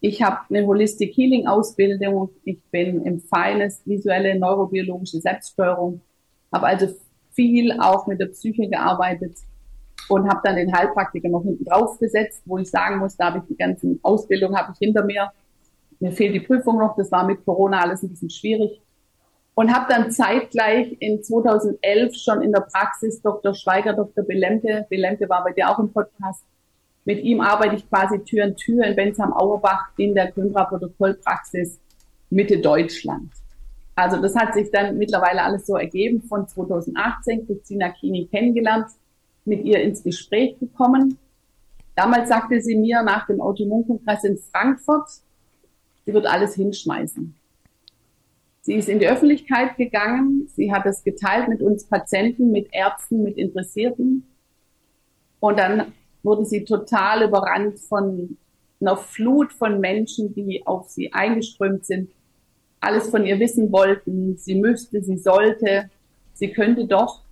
Ich 0.00 0.22
habe 0.22 0.38
eine 0.48 0.66
Holistic 0.66 1.16
Healing 1.16 1.46
Ausbildung. 1.46 2.30
Ich 2.44 2.60
bin 2.70 3.04
im 3.04 3.20
Feines 3.20 3.82
visuelle 3.86 4.38
neurobiologische 4.38 5.20
Selbststeuerung. 5.20 6.00
Habe 6.52 6.66
also 6.66 6.88
viel 7.32 7.78
auch 7.78 8.06
mit 8.06 8.20
der 8.20 8.26
Psyche 8.26 8.68
gearbeitet 8.68 9.36
und 10.08 10.28
habe 10.28 10.40
dann 10.44 10.56
den 10.56 10.74
Heilpraktiker 10.74 11.28
noch 11.28 11.42
hinten 11.42 11.64
drauf 11.64 11.98
gesetzt, 11.98 12.42
wo 12.44 12.58
ich 12.58 12.70
sagen 12.70 12.98
muss, 12.98 13.16
da 13.16 13.26
habe 13.26 13.38
ich 13.38 13.44
die 13.44 13.56
ganzen 13.56 14.00
Ausbildung 14.02 14.56
habe 14.56 14.72
ich 14.72 14.78
hinter 14.78 15.04
mir. 15.04 15.30
Mir 16.00 16.12
fehlt 16.12 16.34
die 16.34 16.40
Prüfung 16.40 16.78
noch, 16.78 16.96
das 16.96 17.12
war 17.12 17.26
mit 17.26 17.44
Corona 17.44 17.80
alles 17.80 18.02
ein 18.02 18.10
bisschen 18.10 18.30
schwierig. 18.30 18.80
Und 19.54 19.74
habe 19.74 19.92
dann 19.92 20.10
zeitgleich 20.10 20.96
in 21.00 21.22
2011 21.22 22.16
schon 22.16 22.42
in 22.42 22.52
der 22.52 22.60
Praxis 22.60 23.20
Dr. 23.20 23.54
Schweiger, 23.54 23.92
Dr. 23.92 24.24
Belemke, 24.24 24.86
Belemke 24.88 25.28
war 25.28 25.44
bei 25.44 25.52
dir 25.52 25.68
auch 25.68 25.78
im 25.78 25.92
Podcast, 25.92 26.44
mit 27.04 27.22
ihm 27.22 27.40
arbeite 27.40 27.76
ich 27.76 27.88
quasi 27.88 28.22
Tür 28.24 28.44
in 28.44 28.56
Tür 28.56 28.84
in 28.84 28.94
Bensheim-Auerbach 28.94 29.90
in 29.96 30.14
der 30.14 30.32
Kündra-Protokollpraxis 30.32 31.80
Mitte 32.30 32.58
Deutschland. 32.58 33.32
Also 33.96 34.20
das 34.20 34.34
hat 34.36 34.54
sich 34.54 34.70
dann 34.70 34.96
mittlerweile 34.96 35.42
alles 35.42 35.66
so 35.66 35.76
ergeben 35.76 36.22
von 36.22 36.46
2018, 36.46 37.46
Christina 37.46 37.90
Kini 37.90 38.28
kennengelernt, 38.30 38.86
mit 39.44 39.64
ihr 39.64 39.80
ins 39.82 40.02
Gespräch 40.02 40.58
gekommen. 40.58 41.18
Damals 41.96 42.28
sagte 42.28 42.60
sie 42.60 42.76
mir 42.76 43.02
nach 43.02 43.26
dem 43.26 43.40
Autoimmunkongress 43.40 44.24
in 44.24 44.38
Frankfurt, 44.38 45.08
sie 46.06 46.14
wird 46.14 46.26
alles 46.26 46.54
hinschmeißen. 46.54 47.34
Sie 48.62 48.74
ist 48.74 48.88
in 48.88 48.98
die 48.98 49.08
Öffentlichkeit 49.08 49.76
gegangen, 49.76 50.48
sie 50.54 50.72
hat 50.72 50.86
es 50.86 51.02
geteilt 51.02 51.48
mit 51.48 51.62
uns 51.62 51.84
Patienten, 51.84 52.52
mit 52.52 52.68
Ärzten, 52.72 53.22
mit 53.22 53.38
Interessierten. 53.38 54.24
Und 55.40 55.58
dann 55.58 55.92
wurde 56.22 56.44
sie 56.44 56.64
total 56.64 57.22
überrannt 57.26 57.78
von 57.80 58.36
einer 58.80 58.96
Flut 58.96 59.52
von 59.52 59.80
Menschen, 59.80 60.34
die 60.34 60.62
auf 60.66 60.88
sie 60.88 61.12
eingeströmt 61.12 61.84
sind, 61.84 62.10
alles 62.80 63.10
von 63.10 63.26
ihr 63.26 63.38
wissen 63.38 63.72
wollten. 63.72 64.36
Sie 64.36 64.54
müsste, 64.54 65.02
sie 65.02 65.18
sollte, 65.18 65.90
sie 66.34 66.50
könnte 66.52 66.86
doch. 66.86 67.22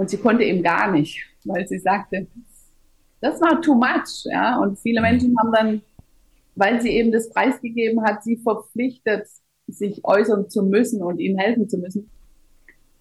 Und 0.00 0.08
sie 0.08 0.16
konnte 0.16 0.44
eben 0.44 0.62
gar 0.62 0.90
nicht, 0.90 1.22
weil 1.44 1.68
sie 1.68 1.78
sagte, 1.78 2.26
das 3.20 3.38
war 3.40 3.60
too 3.60 3.74
much. 3.74 4.24
Ja? 4.24 4.58
Und 4.58 4.78
viele 4.78 5.02
Menschen 5.02 5.36
haben 5.38 5.52
dann, 5.52 5.82
weil 6.54 6.80
sie 6.80 6.90
eben 6.90 7.12
das 7.12 7.28
preisgegeben 7.28 8.02
hat, 8.02 8.24
sie 8.24 8.38
verpflichtet, 8.38 9.26
sich 9.66 10.02
äußern 10.02 10.48
zu 10.48 10.62
müssen 10.62 11.02
und 11.02 11.18
ihnen 11.18 11.38
helfen 11.38 11.68
zu 11.68 11.76
müssen. 11.76 12.10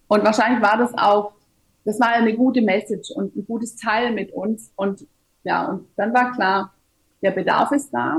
Und 0.10 0.26
wahrscheinlich 0.26 0.62
war 0.62 0.78
das 0.78 0.94
auch 0.98 1.32
das 1.86 2.00
war 2.00 2.10
eine 2.10 2.36
gute 2.36 2.62
Message 2.62 3.12
und 3.12 3.36
ein 3.36 3.46
gutes 3.46 3.76
Teil 3.76 4.14
mit 4.14 4.32
uns. 4.32 4.72
Und 4.76 5.08
ja, 5.44 5.70
und 5.70 5.88
dann 5.96 6.14
war 6.14 6.34
klar, 6.34 6.74
der 7.22 7.32
Bedarf 7.32 7.72
ist 7.72 7.92
da. 7.92 8.18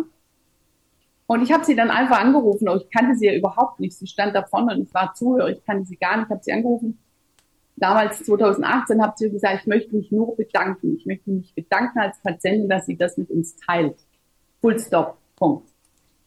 Und 1.26 1.42
ich 1.42 1.52
habe 1.52 1.64
sie 1.64 1.76
dann 1.76 1.90
einfach 1.90 2.18
angerufen. 2.20 2.66
Ich 2.76 2.90
kannte 2.90 3.16
sie 3.16 3.26
ja 3.26 3.34
überhaupt 3.34 3.78
nicht. 3.78 3.96
Sie 3.96 4.06
stand 4.06 4.34
da 4.34 4.42
vorne 4.42 4.75
und 4.75 4.82
ich 4.82 4.94
war 4.94 5.14
Zuhörer. 5.14 5.50
Ich 5.50 5.64
kannte 5.64 5.87
sie 5.87 5.96
gar 5.96 6.16
nicht. 6.16 6.26
Ich 6.26 6.30
habe 6.30 6.42
sie 6.42 6.52
angerufen. 6.52 6.99
Damals 7.80 8.22
2018 8.25 9.02
habe 9.02 9.14
sie 9.16 9.30
gesagt, 9.30 9.60
ich 9.62 9.66
möchte 9.66 9.96
mich 9.96 10.12
nur 10.12 10.37
bedanken. 10.37 10.96
Ich 10.96 11.06
möchte 11.06 11.30
mich 11.30 11.54
bedanken 11.54 11.99
als 11.99 12.20
Patientin, 12.22 12.68
dass 12.68 12.87
sie 12.87 12.96
das 12.96 13.16
mit 13.16 13.30
uns 13.30 13.56
teilt. 13.56 13.96
Full 14.60 14.78
stop. 14.78 15.18
Punkt. 15.37 15.68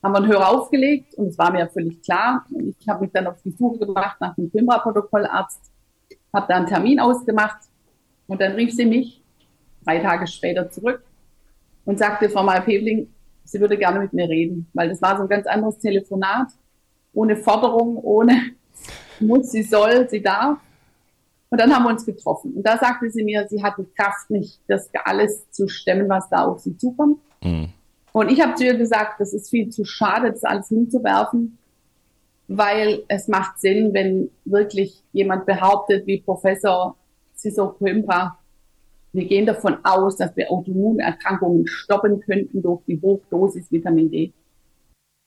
Haben 0.02 0.14
wir 0.14 0.18
einen 0.18 0.28
Hörer 0.28 0.50
aufgelegt 0.50 1.14
und 1.14 1.28
es 1.28 1.38
war 1.38 1.52
mir 1.52 1.70
völlig 1.70 2.02
klar. 2.02 2.46
Ich 2.80 2.88
habe 2.90 3.02
mich 3.02 3.12
dann 3.14 3.28
auf 3.28 3.42
die 3.44 3.52
Suche 3.52 3.86
gemacht 3.86 4.18
nach 4.20 4.38
einem 4.38 4.50
Pimbra-Protokollarzt 4.50 5.74
habe 6.34 6.48
da 6.50 6.56
einen 6.56 6.68
Termin 6.68 7.00
ausgemacht 7.00 7.60
und 8.28 8.42
dann 8.42 8.54
rief 8.54 8.74
sie 8.74 8.86
mich 8.86 9.22
drei 9.86 10.00
Tage 10.00 10.28
später 10.28 10.70
zurück 10.70 11.04
und 11.86 12.00
sagte, 12.00 12.30
Frau 12.30 12.44
Mal-Pebling, 12.44 13.08
sie 13.44 13.60
würde 13.60 13.78
gerne 13.78 14.00
mit 14.00 14.14
mir 14.14 14.28
reden, 14.28 14.68
weil 14.74 14.90
das 14.90 15.02
war 15.02 15.18
so 15.18 15.24
ein 15.24 15.30
ganz 15.30 15.46
anderes 15.46 15.78
Telefonat, 15.80 16.48
ohne 17.14 17.38
Forderung, 17.38 17.98
ohne 17.98 18.54
muss, 19.20 19.52
sie 19.52 19.64
soll, 19.64 20.10
sie 20.10 20.22
darf. 20.22 20.58
Und 21.54 21.62
dann 21.62 21.74
haben 21.74 21.84
wir 21.84 21.92
uns 21.92 22.06
getroffen. 22.06 22.54
Und 22.56 22.64
da 22.64 22.78
sagte 22.78 23.12
sie 23.12 23.24
mir, 23.24 23.48
sie 23.48 23.64
hat 23.64 23.76
die 23.78 23.86
Kraft 23.96 24.30
nicht, 24.30 24.60
das 24.68 24.90
alles 25.06 25.50
zu 25.52 25.68
stemmen, 25.68 26.10
was 26.10 26.28
da 26.30 26.46
auf 26.46 26.60
sie 26.60 26.76
zukommt. 26.78 27.20
Mhm. 27.44 27.70
Und 28.12 28.32
ich 28.32 28.42
habe 28.42 28.56
zu 28.56 28.66
ihr 28.66 28.76
gesagt, 28.76 29.20
das 29.20 29.34
ist 29.34 29.50
viel 29.50 29.70
zu 29.70 29.86
schade, 29.86 30.32
das 30.32 30.44
alles 30.44 30.70
hinzuwerfen 30.70 31.58
weil 32.48 33.04
es 33.08 33.28
macht 33.28 33.60
Sinn, 33.60 33.94
wenn 33.94 34.30
wirklich 34.46 35.04
jemand 35.12 35.46
behauptet, 35.46 36.06
wie 36.08 36.22
Professor 36.22 36.96
Cicero 37.36 37.70
Coimbra, 37.70 38.38
wir 39.12 39.26
gehen 39.26 39.46
davon 39.46 39.78
aus, 39.84 40.18
dass 40.18 40.36
wir 40.36 40.52
Autoimmunerkrankungen 40.52 41.68
stoppen 41.68 42.20
könnten 42.22 42.62
durch 42.62 42.84
die 42.86 43.00
Hochdosis 43.02 43.72
Vitamin 43.72 44.10
D. 44.10 44.34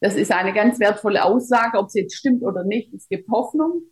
Das 0.01 0.17
ist 0.17 0.33
eine 0.33 0.53
ganz 0.53 0.79
wertvolle 0.81 1.25
Aussage, 1.25 1.79
ob 1.79 1.87
es 1.87 1.95
jetzt 1.95 2.17
stimmt 2.17 2.43
oder 2.43 2.65
nicht. 2.65 2.93
Es 2.93 3.09
gibt 3.09 3.29
Hoffnung. 3.31 3.83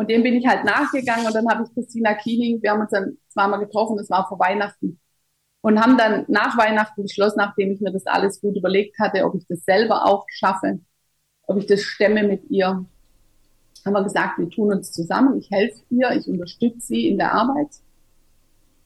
Und 0.00 0.08
dem 0.08 0.22
bin 0.22 0.32
ich 0.32 0.46
halt 0.46 0.64
nachgegangen 0.64 1.26
und 1.26 1.34
dann 1.34 1.46
habe 1.46 1.62
ich 1.62 1.74
Christina 1.74 2.14
Kiening, 2.14 2.62
wir 2.62 2.70
haben 2.70 2.80
uns 2.80 2.90
dann 2.90 3.18
zweimal 3.28 3.60
getroffen, 3.60 3.98
das 3.98 4.08
war 4.08 4.26
vor 4.26 4.38
Weihnachten. 4.38 4.98
Und 5.60 5.78
haben 5.78 5.98
dann 5.98 6.24
nach 6.26 6.56
Weihnachten 6.56 7.02
beschlossen, 7.02 7.36
nachdem 7.36 7.70
ich 7.70 7.82
mir 7.82 7.92
das 7.92 8.06
alles 8.06 8.40
gut 8.40 8.56
überlegt 8.56 8.98
hatte, 8.98 9.26
ob 9.26 9.34
ich 9.34 9.46
das 9.46 9.62
selber 9.66 10.06
auch 10.06 10.24
schaffe, 10.30 10.80
ob 11.42 11.58
ich 11.58 11.66
das 11.66 11.82
stemme 11.82 12.22
mit 12.22 12.48
ihr. 12.48 12.86
Haben 13.84 13.92
wir 13.92 14.02
gesagt, 14.02 14.38
wir 14.38 14.48
tun 14.48 14.72
uns 14.72 14.90
zusammen, 14.90 15.38
ich 15.38 15.50
helfe 15.50 15.82
ihr, 15.90 16.12
ich 16.12 16.26
unterstütze 16.26 16.80
sie 16.80 17.08
in 17.08 17.18
der 17.18 17.34
Arbeit. 17.34 17.68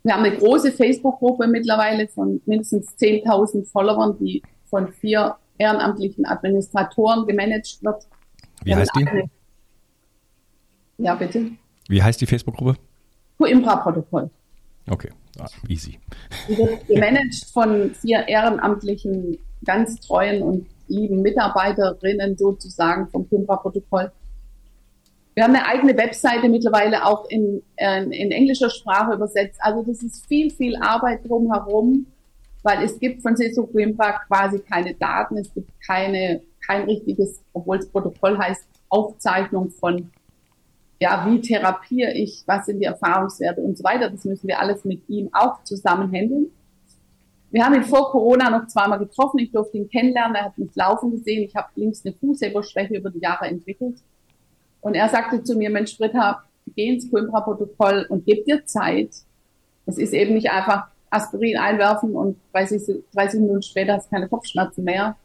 Wir 0.02 0.14
haben 0.14 0.24
eine 0.24 0.36
große 0.36 0.72
Facebook-Gruppe 0.72 1.46
mittlerweile 1.46 2.08
von 2.08 2.42
mindestens 2.44 2.88
10.000 2.98 3.70
Followern, 3.70 4.18
die 4.18 4.42
von 4.64 4.92
vier 4.92 5.36
ehrenamtlichen 5.58 6.26
Administratoren 6.26 7.24
gemanagt 7.24 7.78
wird. 7.82 8.02
Wie 8.64 8.74
heißt 8.74 8.90
die? 8.96 9.30
Ja, 11.04 11.14
bitte. 11.14 11.50
Wie 11.86 12.02
heißt 12.02 12.18
die 12.22 12.26
Facebook-Gruppe? 12.26 12.76
Coimbra-Protokoll. 13.36 14.30
Okay, 14.88 15.10
ah, 15.38 15.46
easy. 15.68 15.98
Die 16.48 16.56
wird 16.56 16.86
gemanagt 16.88 17.44
von 17.52 17.94
vier 17.94 18.26
ehrenamtlichen, 18.26 19.36
ganz 19.66 20.00
treuen 20.00 20.42
und 20.42 20.66
lieben 20.88 21.20
Mitarbeiterinnen 21.20 22.38
sozusagen 22.38 23.08
vom 23.08 23.28
Kimbra-Protokoll. 23.28 24.12
Wir 25.34 25.44
haben 25.44 25.54
eine 25.54 25.66
eigene 25.66 25.94
Webseite 25.94 26.48
mittlerweile 26.48 27.04
auch 27.04 27.28
in, 27.28 27.62
äh, 27.76 28.04
in 28.04 28.30
englischer 28.30 28.70
Sprache 28.70 29.12
übersetzt. 29.12 29.58
Also 29.60 29.82
das 29.82 30.02
ist 30.02 30.24
viel, 30.26 30.50
viel 30.50 30.74
Arbeit 30.76 31.28
drumherum, 31.28 32.06
weil 32.62 32.82
es 32.82 32.98
gibt 32.98 33.20
von 33.20 33.36
Seso 33.36 33.66
Coimbra 33.66 34.20
quasi 34.26 34.58
keine 34.58 34.94
Daten, 34.94 35.36
es 35.36 35.52
gibt 35.52 35.68
keine, 35.86 36.40
kein 36.66 36.84
richtiges, 36.84 37.42
obwohl 37.52 37.76
es 37.76 37.88
Protokoll 37.90 38.38
heißt, 38.38 38.66
Aufzeichnung 38.88 39.68
von, 39.68 40.10
ja, 41.04 41.26
wie 41.28 41.38
therapiere 41.38 42.12
ich, 42.14 42.44
was 42.46 42.64
sind 42.64 42.80
die 42.80 42.86
Erfahrungswerte 42.86 43.60
und 43.60 43.76
so 43.76 43.84
weiter. 43.84 44.08
Das 44.08 44.24
müssen 44.24 44.48
wir 44.48 44.58
alles 44.58 44.86
mit 44.86 45.06
ihm 45.10 45.28
auch 45.34 45.62
zusammen 45.62 46.10
handeln. 46.10 46.46
Wir 47.50 47.62
haben 47.62 47.74
ihn 47.74 47.84
vor 47.84 48.10
Corona 48.10 48.48
noch 48.48 48.68
zweimal 48.68 48.98
getroffen. 48.98 49.38
Ich 49.40 49.52
durfte 49.52 49.76
ihn 49.76 49.90
kennenlernen. 49.90 50.34
Er 50.34 50.46
hat 50.46 50.56
mich 50.56 50.74
laufen 50.74 51.10
gesehen. 51.10 51.42
Ich 51.42 51.54
habe 51.54 51.68
links 51.76 52.06
eine 52.06 52.14
Fußheberschwäche 52.14 52.96
über 52.96 53.10
die 53.10 53.18
Jahre 53.18 53.48
entwickelt. 53.48 53.98
Und 54.80 54.94
er 54.94 55.10
sagte 55.10 55.42
zu 55.42 55.58
mir, 55.58 55.68
Mensch, 55.68 55.98
Britta, 55.98 56.42
geh 56.74 56.94
ins 56.94 57.10
Coimbra-Protokoll 57.10 58.06
und 58.08 58.24
gib 58.24 58.46
dir 58.46 58.64
Zeit. 58.64 59.10
Es 59.84 59.98
ist 59.98 60.14
eben 60.14 60.32
nicht 60.32 60.50
einfach 60.50 60.86
Aspirin 61.10 61.58
einwerfen 61.58 62.16
und 62.16 62.38
30, 62.54 63.04
30 63.12 63.40
Minuten 63.40 63.62
später 63.62 63.92
hast 63.92 64.06
du 64.06 64.10
keine 64.16 64.28
Kopfschmerzen 64.28 64.84
mehr. 64.84 65.16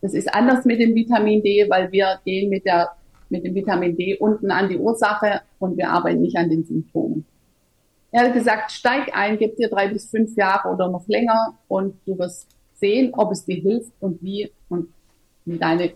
Das 0.00 0.14
ist 0.14 0.34
anders 0.34 0.64
mit 0.64 0.80
dem 0.80 0.94
Vitamin 0.94 1.42
D, 1.42 1.66
weil 1.68 1.92
wir 1.92 2.18
gehen 2.24 2.48
mit 2.48 2.64
der, 2.64 2.92
mit 3.32 3.44
dem 3.44 3.54
Vitamin 3.54 3.96
D 3.96 4.16
unten 4.18 4.50
an 4.50 4.68
die 4.68 4.78
Ursache 4.78 5.40
und 5.58 5.76
wir 5.76 5.90
arbeiten 5.90 6.20
nicht 6.20 6.36
an 6.36 6.50
den 6.50 6.64
Symptomen. 6.64 7.24
Er 8.12 8.26
hat 8.26 8.34
gesagt, 8.34 8.70
steig 8.70 9.16
ein, 9.16 9.38
gib 9.38 9.56
dir 9.56 9.68
drei 9.68 9.88
bis 9.88 10.10
fünf 10.10 10.36
Jahre 10.36 10.68
oder 10.68 10.90
noch 10.90 11.08
länger 11.08 11.54
und 11.66 11.94
du 12.06 12.18
wirst 12.18 12.46
sehen, 12.74 13.14
ob 13.14 13.32
es 13.32 13.44
dir 13.44 13.56
hilft 13.56 13.92
und 14.00 14.22
wie 14.22 14.52
und 14.68 14.88
wie 15.46 15.58
deine 15.58 15.92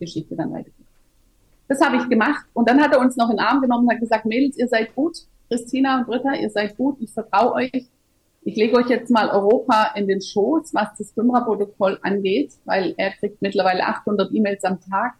Geschichte 0.00 0.34
dann 0.34 0.50
weitergeht. 0.50 0.74
Das 1.68 1.80
habe 1.82 1.98
ich 1.98 2.08
gemacht. 2.08 2.46
Und 2.54 2.68
dann 2.68 2.80
hat 2.80 2.92
er 2.92 3.00
uns 3.00 3.16
noch 3.16 3.28
in 3.28 3.36
den 3.36 3.44
Arm 3.44 3.60
genommen 3.60 3.86
und 3.86 3.92
hat 3.92 4.00
gesagt, 4.00 4.24
Mädels, 4.24 4.56
ihr 4.56 4.68
seid 4.68 4.94
gut. 4.94 5.18
Christina 5.48 5.98
und 5.98 6.06
Britta, 6.06 6.34
ihr 6.34 6.48
seid 6.48 6.76
gut. 6.76 6.96
Ich 7.00 7.12
vertraue 7.12 7.52
euch. 7.52 7.86
Ich 8.42 8.56
lege 8.56 8.76
euch 8.76 8.88
jetzt 8.88 9.10
mal 9.10 9.28
Europa 9.28 9.92
in 9.94 10.08
den 10.08 10.22
Schoß, 10.22 10.72
was 10.72 10.88
das 10.96 11.12
FIMRA-Protokoll 11.12 11.98
angeht, 12.00 12.52
weil 12.64 12.94
er 12.96 13.10
kriegt 13.10 13.42
mittlerweile 13.42 13.84
800 13.84 14.32
E-Mails 14.32 14.64
am 14.64 14.80
Tag, 14.80 15.16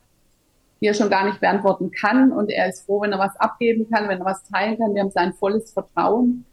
die 0.81 0.87
er 0.87 0.95
schon 0.95 1.11
gar 1.11 1.25
nicht 1.27 1.41
beantworten 1.41 1.91
kann. 1.91 2.33
Und 2.33 2.51
er 2.51 2.69
ist 2.69 2.87
froh, 2.87 3.01
wenn 3.01 3.13
er 3.13 3.19
was 3.19 3.37
abgeben 3.37 3.89
kann, 3.91 4.09
wenn 4.09 4.21
er 4.21 4.25
was 4.25 4.43
teilen 4.45 4.79
kann. 4.79 4.95
Wir 4.95 5.03
haben 5.03 5.11
sein 5.11 5.33
volles 5.33 5.73
Vertrauen. 5.73 6.45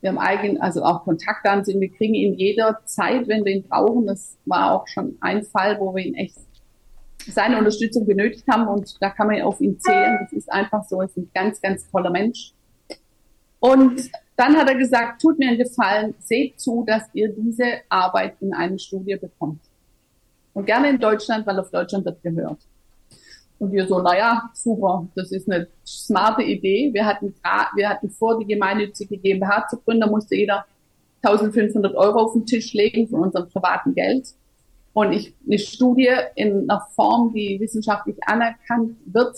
Wir 0.00 0.10
haben 0.10 0.18
eigen, 0.18 0.60
also 0.60 0.82
auch 0.82 1.04
Kontaktdaten. 1.04 1.80
Wir 1.80 1.92
kriegen 1.92 2.14
ihn 2.14 2.34
jederzeit, 2.34 3.28
wenn 3.28 3.44
wir 3.44 3.56
ihn 3.56 3.68
brauchen. 3.68 4.06
Das 4.06 4.36
war 4.44 4.72
auch 4.72 4.88
schon 4.88 5.16
ein 5.20 5.44
Fall, 5.44 5.78
wo 5.78 5.94
wir 5.94 6.04
ihn 6.04 6.14
echt 6.14 6.36
seine 7.28 7.58
Unterstützung 7.58 8.06
benötigt 8.06 8.44
haben 8.50 8.66
und 8.66 8.96
da 9.00 9.10
kann 9.10 9.28
man 9.28 9.40
auf 9.42 9.60
ihn 9.60 9.78
zählen. 9.78 10.18
Das 10.22 10.32
ist 10.32 10.52
einfach 10.52 10.84
so, 10.84 11.00
er 11.00 11.06
ist 11.06 11.16
ein 11.16 11.30
ganz, 11.32 11.60
ganz 11.60 11.88
toller 11.90 12.10
Mensch. 12.10 12.52
Und 13.60 14.10
dann 14.36 14.56
hat 14.56 14.68
er 14.68 14.74
gesagt, 14.74 15.22
tut 15.22 15.38
mir 15.38 15.50
einen 15.50 15.58
Gefallen, 15.58 16.14
seht 16.18 16.58
zu, 16.58 16.84
dass 16.84 17.04
ihr 17.12 17.28
diese 17.28 17.64
Arbeit 17.88 18.34
in 18.40 18.52
eine 18.52 18.78
Studie 18.78 19.16
bekommt. 19.16 19.60
Und 20.52 20.66
gerne 20.66 20.90
in 20.90 20.98
Deutschland, 20.98 21.46
weil 21.46 21.58
auf 21.60 21.70
Deutschland 21.70 22.04
wird 22.04 22.22
gehört. 22.22 22.58
Und 23.62 23.70
wir 23.70 23.86
so, 23.86 24.00
naja, 24.00 24.50
super, 24.54 25.06
das 25.14 25.30
ist 25.30 25.48
eine 25.48 25.68
smarte 25.86 26.42
Idee. 26.42 26.90
Wir 26.92 27.06
hatten, 27.06 27.32
wir 27.76 27.88
hatten 27.88 28.10
vor, 28.10 28.40
die 28.40 28.44
gemeinnützige 28.44 29.16
GmbH 29.16 29.68
zu 29.68 29.76
gründen, 29.76 30.00
da 30.00 30.08
musste 30.08 30.34
jeder 30.34 30.64
1500 31.22 31.94
Euro 31.94 32.22
auf 32.22 32.32
den 32.32 32.44
Tisch 32.44 32.72
legen 32.72 33.06
von 33.06 33.20
unserem 33.20 33.48
privaten 33.48 33.94
Geld. 33.94 34.30
Und 34.94 35.12
ich, 35.12 35.36
eine 35.46 35.60
Studie 35.60 36.10
in 36.34 36.68
einer 36.68 36.80
Form, 36.96 37.32
die 37.32 37.60
wissenschaftlich 37.60 38.16
anerkannt 38.26 38.96
wird, 39.06 39.36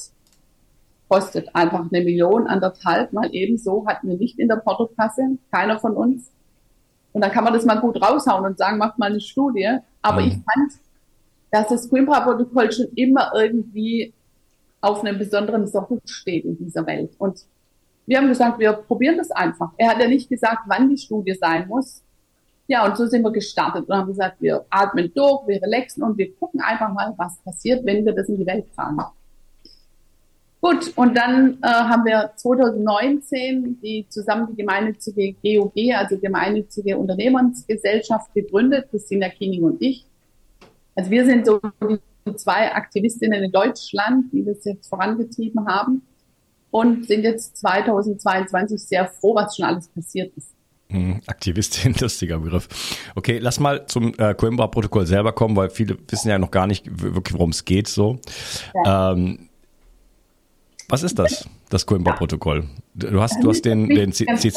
kostet 1.10 1.54
einfach 1.54 1.80
eine 1.80 2.02
Million, 2.02 2.46
anderthalb, 2.46 3.12
mal 3.12 3.28
ebenso 3.30 3.86
hatten 3.86 4.08
wir 4.08 4.16
nicht 4.16 4.38
in 4.38 4.48
der 4.48 4.56
Portokasse, 4.56 5.36
keiner 5.52 5.78
von 5.78 5.94
uns. 5.94 6.32
Und 7.12 7.20
dann 7.20 7.30
kann 7.30 7.44
man 7.44 7.52
das 7.52 7.66
mal 7.66 7.78
gut 7.78 8.00
raushauen 8.00 8.46
und 8.46 8.56
sagen, 8.56 8.78
macht 8.78 8.98
mal 8.98 9.10
eine 9.10 9.20
Studie. 9.20 9.80
Aber 10.00 10.22
mhm. 10.22 10.28
ich 10.28 10.32
fand, 10.32 10.72
dass 11.54 11.68
das 11.68 11.88
Coimbra-Protokoll 11.88 12.72
schon 12.72 12.88
immer 12.96 13.30
irgendwie 13.32 14.12
auf 14.80 15.04
einem 15.04 15.18
besonderen 15.18 15.68
Sockel 15.68 16.00
steht 16.04 16.44
in 16.44 16.58
dieser 16.58 16.84
Welt. 16.84 17.12
Und 17.18 17.44
wir 18.06 18.18
haben 18.18 18.26
gesagt, 18.26 18.58
wir 18.58 18.72
probieren 18.72 19.16
das 19.18 19.30
einfach. 19.30 19.70
Er 19.76 19.90
hat 19.90 20.00
ja 20.00 20.08
nicht 20.08 20.28
gesagt, 20.28 20.62
wann 20.66 20.90
die 20.90 20.98
Studie 20.98 21.34
sein 21.34 21.68
muss. 21.68 22.02
Ja, 22.66 22.84
und 22.84 22.96
so 22.96 23.06
sind 23.06 23.22
wir 23.22 23.30
gestartet 23.30 23.88
und 23.88 23.94
haben 23.94 24.08
gesagt, 24.08 24.38
wir 24.40 24.64
atmen 24.68 25.12
durch, 25.14 25.46
wir 25.46 25.62
relaxen 25.62 26.02
und 26.02 26.18
wir 26.18 26.34
gucken 26.34 26.60
einfach 26.60 26.92
mal, 26.92 27.14
was 27.16 27.38
passiert, 27.44 27.84
wenn 27.84 28.04
wir 28.04 28.14
das 28.14 28.28
in 28.28 28.38
die 28.38 28.46
Welt 28.46 28.66
tragen. 28.74 28.98
Gut, 30.60 30.92
und 30.96 31.16
dann 31.16 31.58
äh, 31.62 31.66
haben 31.68 32.04
wir 32.04 32.32
2019 32.34 33.78
die 33.80 34.06
zusammen 34.08 34.48
die 34.50 34.56
gemeinnützige 34.56 35.34
GOG, 35.34 35.94
also 35.94 36.18
gemeinnützige 36.18 36.98
Unternehmensgesellschaft 36.98 38.34
gegründet, 38.34 38.88
Christina 38.90 39.28
Kiening 39.28 39.62
und 39.62 39.80
ich. 39.80 40.04
Also 40.94 41.10
wir 41.10 41.24
sind 41.24 41.46
so 41.46 41.60
die 42.26 42.36
zwei 42.36 42.72
Aktivistinnen 42.74 43.42
in 43.42 43.52
Deutschland, 43.52 44.32
die 44.32 44.44
das 44.44 44.64
jetzt 44.64 44.88
vorangetrieben 44.88 45.66
haben 45.66 46.02
und 46.70 47.06
sind 47.06 47.22
jetzt 47.22 47.56
2022 47.58 48.82
sehr 48.82 49.06
froh, 49.06 49.34
was 49.34 49.56
schon 49.56 49.64
alles 49.64 49.88
passiert 49.88 50.32
ist. 50.36 50.54
Hm, 50.88 51.20
Aktivistin, 51.26 51.94
lustiger 52.00 52.38
Begriff. 52.38 52.68
Okay, 53.14 53.38
lass 53.38 53.58
mal 53.60 53.86
zum 53.86 54.14
äh, 54.18 54.34
Coimbra-Protokoll 54.34 55.06
selber 55.06 55.32
kommen, 55.32 55.56
weil 55.56 55.70
viele 55.70 55.96
wissen 56.08 56.28
ja 56.28 56.38
noch 56.38 56.50
gar 56.50 56.66
nicht 56.66 56.86
wirklich, 57.02 57.34
worum 57.34 57.50
es 57.50 57.64
geht. 57.64 57.88
So, 57.88 58.18
ja. 58.84 59.12
ähm, 59.12 59.48
was 60.88 61.02
ist 61.02 61.18
das, 61.18 61.48
das 61.70 61.86
Coimbra-Protokoll? 61.86 62.64
Du 62.94 63.20
hast, 63.20 63.42
du 63.42 63.50
hast 63.50 63.64
den, 63.64 63.88
den, 63.88 64.10
den 64.10 64.52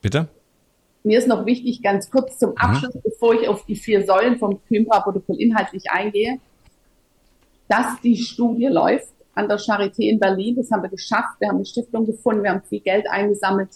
bitte? 0.00 0.28
Mir 1.04 1.18
ist 1.18 1.28
noch 1.28 1.46
wichtig, 1.46 1.82
ganz 1.82 2.10
kurz 2.10 2.38
zum 2.38 2.50
mhm. 2.50 2.56
Abschluss, 2.56 2.94
mhm. 2.94 3.00
bevor 3.04 3.34
ich 3.34 3.46
auf 3.46 3.64
die 3.66 3.76
vier 3.76 4.04
Säulen 4.04 4.38
vom 4.38 4.58
Coimbra-Protokoll 4.68 5.40
inhaltlich 5.40 5.84
eingehe, 5.90 6.40
dass 7.68 8.00
die 8.02 8.16
Studie 8.16 8.66
läuft 8.66 9.12
an 9.34 9.48
der 9.48 9.58
Charité 9.58 10.08
in 10.08 10.18
Berlin. 10.18 10.56
Das 10.56 10.70
haben 10.70 10.82
wir 10.82 10.90
geschafft. 10.90 11.40
Wir 11.40 11.48
haben 11.48 11.56
eine 11.56 11.66
Stiftung 11.66 12.06
gefunden. 12.06 12.42
Wir 12.42 12.50
haben 12.50 12.62
viel 12.62 12.80
Geld 12.80 13.08
eingesammelt 13.08 13.70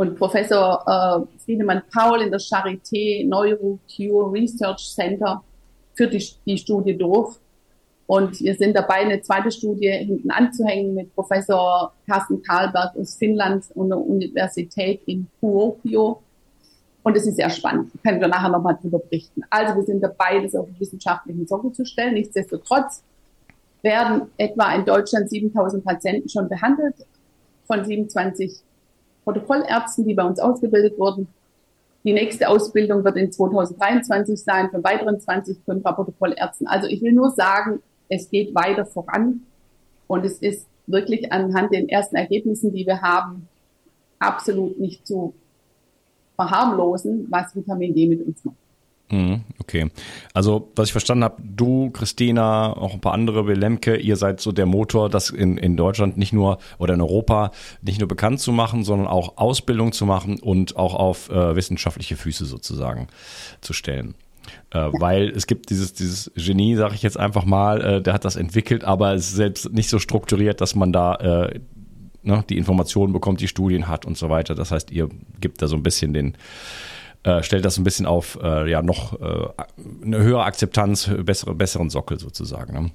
und 0.00 0.16
Professor 0.16 0.82
äh, 0.86 1.38
Friedemann 1.44 1.82
Paul 1.92 2.22
in 2.22 2.30
der 2.30 2.40
Charité 2.40 3.22
NeuroCure 3.28 4.32
Research 4.32 4.94
Center 4.94 5.44
führt 5.92 6.14
die, 6.14 6.26
die 6.46 6.56
Studie 6.56 6.96
durch. 6.96 7.36
Und 8.06 8.40
wir 8.40 8.54
sind 8.54 8.74
dabei, 8.74 9.00
eine 9.00 9.20
zweite 9.20 9.50
Studie 9.50 9.90
hinten 9.90 10.30
anzuhängen 10.30 10.94
mit 10.94 11.14
Professor 11.14 11.92
Carsten 12.08 12.42
Karlberg 12.42 12.96
aus 12.96 13.16
Finnland 13.16 13.66
und 13.74 13.90
der 13.90 13.98
Universität 13.98 15.02
in 15.04 15.26
Kuopio. 15.38 16.22
Und 17.02 17.16
es 17.16 17.26
ist 17.26 17.36
sehr 17.36 17.50
spannend. 17.50 17.90
Können 18.04 18.20
wir 18.20 18.28
nachher 18.28 18.50
nochmal 18.50 18.76
darüber 18.76 18.98
berichten. 18.98 19.42
Also 19.48 19.76
wir 19.76 19.84
sind 19.84 20.02
dabei, 20.02 20.40
das 20.40 20.54
auf 20.54 20.68
wissenschaftlichen 20.78 21.46
Sockel 21.46 21.72
zu 21.72 21.84
stellen. 21.84 22.14
Nichtsdestotrotz 22.14 23.02
werden 23.82 24.30
etwa 24.36 24.74
in 24.74 24.84
Deutschland 24.84 25.30
7000 25.30 25.84
Patienten 25.84 26.28
schon 26.28 26.48
behandelt 26.48 26.94
von 27.66 27.84
27 27.84 28.60
Protokollärzten, 29.24 30.06
die 30.06 30.14
bei 30.14 30.24
uns 30.24 30.38
ausgebildet 30.38 30.98
wurden. 30.98 31.28
Die 32.04 32.12
nächste 32.12 32.48
Ausbildung 32.48 33.04
wird 33.04 33.16
in 33.16 33.30
2023 33.30 34.42
sein 34.42 34.70
von 34.70 34.82
weiteren 34.82 35.20
20 35.20 35.64
Protokollärzten. 35.64 36.66
Also 36.66 36.88
ich 36.88 37.02
will 37.02 37.12
nur 37.12 37.30
sagen, 37.30 37.82
es 38.08 38.30
geht 38.30 38.54
weiter 38.54 38.86
voran 38.86 39.42
und 40.06 40.24
es 40.24 40.38
ist 40.38 40.66
wirklich 40.86 41.32
anhand 41.32 41.72
den 41.72 41.88
ersten 41.88 42.16
Ergebnissen, 42.16 42.72
die 42.72 42.86
wir 42.86 43.00
haben, 43.02 43.48
absolut 44.18 44.78
nicht 44.78 45.06
zu 45.06 45.34
verharmlosen, 46.40 47.26
was 47.30 47.54
Vitamin 47.54 47.94
D 47.94 48.06
mit 48.06 48.26
uns 48.26 48.44
macht. 48.44 48.56
Mhm, 49.10 49.40
okay. 49.58 49.90
Also, 50.34 50.70
was 50.76 50.88
ich 50.88 50.92
verstanden 50.92 51.24
habe, 51.24 51.42
du, 51.42 51.90
Christina, 51.90 52.72
auch 52.72 52.94
ein 52.94 53.00
paar 53.00 53.12
andere, 53.12 53.46
Willemke, 53.46 53.96
ihr 53.96 54.16
seid 54.16 54.40
so 54.40 54.52
der 54.52 54.66
Motor, 54.66 55.10
das 55.10 55.30
in, 55.30 55.58
in 55.58 55.76
Deutschland 55.76 56.16
nicht 56.16 56.32
nur 56.32 56.58
oder 56.78 56.94
in 56.94 57.00
Europa 57.00 57.50
nicht 57.82 57.98
nur 57.98 58.06
bekannt 58.06 58.38
zu 58.38 58.52
machen, 58.52 58.84
sondern 58.84 59.08
auch 59.08 59.36
Ausbildung 59.36 59.90
zu 59.92 60.06
machen 60.06 60.38
und 60.38 60.76
auch 60.76 60.94
auf 60.94 61.28
äh, 61.28 61.56
wissenschaftliche 61.56 62.16
Füße 62.16 62.44
sozusagen 62.44 63.08
zu 63.60 63.72
stellen. 63.72 64.14
Äh, 64.72 64.78
ja. 64.78 64.92
Weil 64.92 65.30
es 65.30 65.48
gibt 65.48 65.70
dieses, 65.70 65.92
dieses 65.92 66.30
Genie, 66.36 66.76
sage 66.76 66.94
ich 66.94 67.02
jetzt 67.02 67.18
einfach 67.18 67.44
mal, 67.44 67.80
äh, 67.80 68.02
der 68.02 68.14
hat 68.14 68.24
das 68.24 68.36
entwickelt, 68.36 68.84
aber 68.84 69.14
es 69.14 69.30
ist 69.30 69.36
selbst 69.36 69.72
nicht 69.72 69.90
so 69.90 69.98
strukturiert, 69.98 70.60
dass 70.60 70.76
man 70.76 70.92
da 70.92 71.16
äh, 71.16 71.60
ne, 72.22 72.44
die 72.48 72.58
Informationen 72.58 73.12
bekommt, 73.12 73.40
die 73.40 73.48
Studien 73.48 73.88
hat 73.88 74.04
und 74.04 74.16
so 74.16 74.28
weiter. 74.28 74.54
Das 74.54 74.70
heißt, 74.70 74.90
ihr 74.90 75.08
gibt 75.40 75.62
da 75.62 75.66
so 75.66 75.76
ein 75.76 75.82
bisschen 75.82 76.12
den 76.12 76.36
äh, 77.22 77.42
stellt 77.42 77.66
das 77.66 77.76
ein 77.76 77.84
bisschen 77.84 78.06
auf 78.06 78.38
äh, 78.42 78.70
ja 78.70 78.80
noch 78.80 79.20
äh, 79.20 79.48
eine 80.04 80.22
höhere 80.22 80.44
Akzeptanz, 80.44 81.10
bessere, 81.22 81.54
besseren 81.54 81.90
Sockel 81.90 82.18
sozusagen. 82.18 82.72
Ne? 82.72 82.90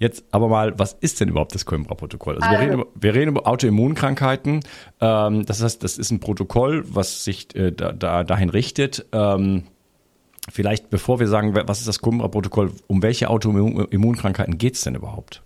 Jetzt 0.00 0.24
aber 0.32 0.48
mal, 0.48 0.76
was 0.78 0.94
ist 0.94 1.20
denn 1.20 1.28
überhaupt 1.28 1.54
das 1.54 1.64
Coimbra-Protokoll? 1.64 2.38
Also, 2.38 2.50
wir, 2.50 2.58
reden 2.58 2.72
über, 2.74 2.86
wir 2.94 3.14
reden 3.14 3.28
über 3.28 3.46
Autoimmunkrankheiten. 3.46 4.60
Ähm, 5.00 5.46
das 5.46 5.62
heißt, 5.62 5.84
das 5.84 5.96
ist 5.96 6.10
ein 6.10 6.18
Protokoll, 6.18 6.84
was 6.88 7.24
sich 7.24 7.54
äh, 7.54 7.70
da, 7.70 7.92
da, 7.92 8.24
dahin 8.24 8.50
richtet. 8.50 9.06
Ähm, 9.12 9.62
vielleicht, 10.50 10.90
bevor 10.90 11.20
wir 11.20 11.28
sagen, 11.28 11.54
was 11.54 11.78
ist 11.78 11.86
das 11.86 12.00
Coimbra-Protokoll, 12.00 12.72
um 12.88 13.02
welche 13.02 13.30
Autoimmunkrankheiten 13.30 14.58
geht 14.58 14.74
es 14.74 14.82
denn 14.82 14.96
überhaupt? 14.96 15.42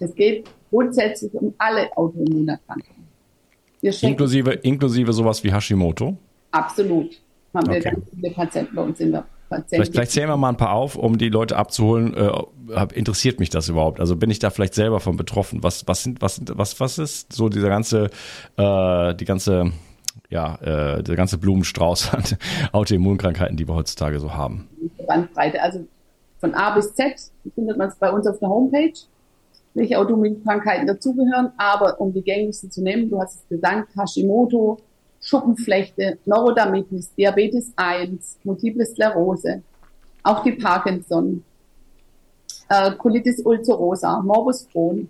Es 0.00 0.14
geht 0.14 0.48
grundsätzlich 0.70 1.32
um 1.34 1.54
alle 1.58 1.94
Autoimmunerkrankungen. 1.96 3.06
Inklusive, 3.80 4.52
inklusive 4.52 5.12
sowas 5.12 5.44
wie 5.44 5.52
Hashimoto? 5.52 6.16
Absolut 6.50 7.20
haben 7.56 7.72
wir 7.72 7.80
ganz 7.80 8.04
viele 8.10 8.34
Patienten 8.34 8.74
bei 8.74 8.82
uns 8.82 9.00
in 9.00 9.12
der 9.12 9.24
Patienten. 9.48 9.68
Vielleicht, 9.68 9.92
vielleicht 9.92 10.10
zählen 10.12 10.28
wir 10.28 10.36
mal 10.36 10.50
ein 10.50 10.56
paar 10.56 10.72
auf, 10.72 10.96
um 10.96 11.18
die 11.18 11.28
Leute 11.28 11.56
abzuholen. 11.56 12.14
Äh, 12.14 12.86
interessiert 12.94 13.38
mich 13.38 13.50
das 13.50 13.68
überhaupt? 13.68 14.00
Also 14.00 14.16
bin 14.16 14.30
ich 14.30 14.38
da 14.38 14.50
vielleicht 14.50 14.74
selber 14.74 15.00
von 15.00 15.16
betroffen? 15.16 15.62
Was, 15.62 15.86
was 15.86 16.02
sind, 16.02 16.20
was 16.20 16.36
sind, 16.36 16.52
was, 16.56 16.78
was 16.80 16.98
ist 16.98 17.32
so 17.32 17.48
dieser 17.48 17.68
ganze, 17.68 18.10
äh, 18.56 19.14
die 19.14 19.24
ganze 19.24 19.72
ja, 20.28 20.56
äh, 20.56 21.02
der 21.02 21.14
ganze 21.14 21.38
Blumenstrauß 21.38 22.14
an 22.14 22.24
Autoimmunkrankheiten, 22.72 23.56
die 23.56 23.68
wir 23.68 23.74
heutzutage 23.74 24.18
so 24.18 24.34
haben. 24.34 24.68
Bandbreite. 25.06 25.62
Also 25.62 25.86
von 26.38 26.54
A 26.54 26.74
bis 26.74 26.94
Z 26.94 27.30
findet 27.54 27.76
man 27.76 27.88
es 27.88 27.96
bei 27.96 28.10
uns 28.10 28.26
auf 28.26 28.38
der 28.38 28.48
Homepage, 28.48 28.92
welche 29.76 29.98
Autoimmunkrankheiten 29.98 30.86
dazugehören. 30.86 31.52
Aber 31.56 32.00
um 32.00 32.12
die 32.12 32.22
gängigsten 32.22 32.70
zu 32.70 32.82
nehmen, 32.82 33.10
du 33.10 33.20
hast 33.20 33.36
es 33.36 33.48
gesagt, 33.48 33.94
Hashimoto, 33.96 34.78
Schuppenflechte, 35.20 36.18
Neurodermitis, 36.24 37.14
Diabetes 37.14 37.72
1, 37.76 38.40
Multiple 38.44 38.86
Sklerose, 38.86 39.62
auch 40.22 40.42
die 40.42 40.52
Parkinson, 40.52 41.44
äh, 42.68 42.92
Colitis 42.92 43.40
ulcerosa, 43.44 44.20
Morbus 44.22 44.68
Crohn, 44.68 45.08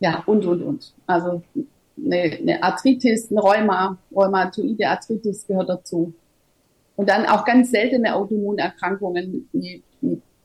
ja, 0.00 0.22
und, 0.26 0.44
und, 0.44 0.62
und. 0.62 0.94
Also 1.06 1.42
eine, 1.96 2.16
eine 2.16 2.62
Arthritis, 2.62 3.30
ein 3.30 3.38
Rheuma, 3.38 3.98
Rheumatoide 4.14 4.88
Arthritis 4.88 5.46
gehört 5.46 5.68
dazu. 5.68 6.12
Und 6.96 7.08
dann 7.08 7.26
auch 7.26 7.44
ganz 7.44 7.70
seltene 7.70 8.14
Autoimmunerkrankungen, 8.14 9.48
die 9.52 9.82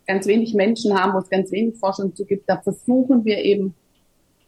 ganz 0.10 0.26
wenig 0.26 0.56
Menschen 0.56 1.00
haben, 1.00 1.14
wo 1.14 1.20
es 1.20 1.30
ganz 1.30 1.52
wenig 1.52 1.78
Forschung 1.78 2.16
zu 2.16 2.26
gibt. 2.26 2.50
Da 2.50 2.58
versuchen 2.58 3.24
wir 3.26 3.38
eben 3.38 3.76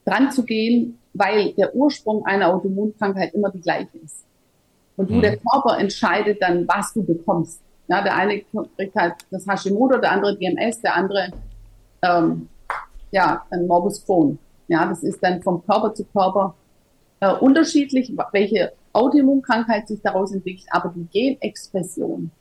dran 0.05 0.31
zu 0.31 0.43
gehen, 0.43 0.97
weil 1.13 1.53
der 1.53 1.75
Ursprung 1.75 2.25
einer 2.25 2.47
Autoimmunkrankheit 2.47 3.35
immer 3.35 3.51
die 3.51 3.61
gleiche 3.61 3.95
ist. 4.03 4.25
Und 4.97 5.11
du, 5.11 5.15
mhm. 5.15 5.21
der 5.21 5.37
Körper 5.37 5.77
entscheidet 5.77 6.41
dann, 6.41 6.67
was 6.67 6.91
du 6.93 7.03
bekommst. 7.03 7.61
Ja, 7.87 8.01
der 8.01 8.15
eine 8.15 8.41
kriegt 8.75 8.95
halt 8.95 9.13
das 9.29 9.45
Hashimoto, 9.47 9.99
der 9.99 10.11
andere 10.11 10.35
DMS, 10.35 10.81
der 10.81 10.95
andere 10.95 11.29
ähm, 12.01 12.47
ja, 13.11 13.45
ein 13.51 13.67
Morbus 13.67 14.03
Crohn. 14.03 14.39
Ja, 14.67 14.87
das 14.87 15.03
ist 15.03 15.21
dann 15.21 15.43
vom 15.43 15.63
Körper 15.63 15.93
zu 15.93 16.05
Körper 16.05 16.55
äh, 17.19 17.35
unterschiedlich, 17.35 18.11
welche 18.31 18.71
Autoimmunkrankheit 18.93 19.87
sich 19.87 20.01
daraus 20.01 20.31
entwickelt, 20.31 20.67
aber 20.71 20.91
die 20.95 21.05
Genexpression, 21.11 22.31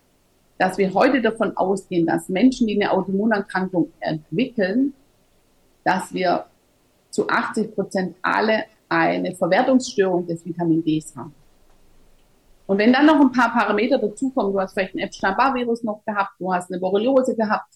dass 0.60 0.76
wir 0.76 0.92
heute 0.92 1.22
davon 1.22 1.56
ausgehen, 1.56 2.06
dass 2.06 2.28
Menschen, 2.28 2.66
die 2.66 2.78
eine 2.78 2.92
Autoimmunerkrankung 2.92 3.90
entwickeln, 3.98 4.92
dass 5.84 6.12
wir 6.12 6.44
zu 7.08 7.26
80 7.26 7.74
Prozent 7.74 8.14
alle 8.20 8.64
eine 8.86 9.34
Verwertungsstörung 9.34 10.26
des 10.26 10.44
Vitamin 10.44 10.84
Ds 10.84 11.16
haben. 11.16 11.34
Und 12.66 12.76
wenn 12.76 12.92
dann 12.92 13.06
noch 13.06 13.18
ein 13.18 13.32
paar 13.32 13.54
Parameter 13.54 13.96
dazukommen, 13.96 14.52
du 14.52 14.60
hast 14.60 14.74
vielleicht 14.74 14.94
ein 14.94 14.98
Epstein-Barr-Virus 14.98 15.82
noch 15.82 16.04
gehabt, 16.04 16.32
du 16.38 16.52
hast 16.52 16.70
eine 16.70 16.78
Borreliose 16.78 17.34
gehabt, 17.34 17.72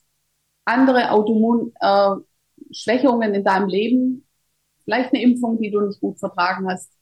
andere 0.66 1.10
Autoimmunschwächungen 1.10 3.32
in 3.32 3.44
deinem 3.44 3.68
Leben, 3.68 4.26
vielleicht 4.84 5.14
eine 5.14 5.22
Impfung, 5.22 5.58
die 5.58 5.70
du 5.70 5.80
nicht 5.80 6.02
gut 6.02 6.18
vertragen 6.18 6.68
hast. 6.68 6.92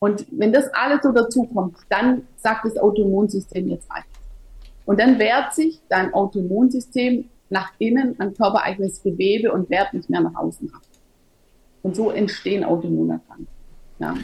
Und 0.00 0.26
wenn 0.32 0.52
das 0.52 0.68
alles 0.74 1.00
so 1.02 1.12
dazukommt, 1.12 1.78
dann 1.88 2.28
sagt 2.36 2.66
das 2.66 2.76
Autoimmunsystem 2.76 3.70
jetzt 3.70 3.90
reicht. 3.90 4.13
Und 4.84 5.00
dann 5.00 5.18
wehrt 5.18 5.54
sich 5.54 5.80
dein 5.88 6.12
Autoimmunsystem 6.12 7.26
nach 7.50 7.72
innen 7.78 8.18
an 8.20 8.34
körpereigenes 8.34 9.02
Gewebe 9.02 9.52
und 9.52 9.70
wehrt 9.70 9.94
nicht 9.94 10.10
mehr 10.10 10.20
nach 10.20 10.34
außen 10.34 10.72
ab. 10.74 10.82
Und 11.82 11.96
so 11.96 12.10
entstehen 12.10 12.64
Autoimmunerkrankungen. 12.64 13.48
Ja. 13.98 14.14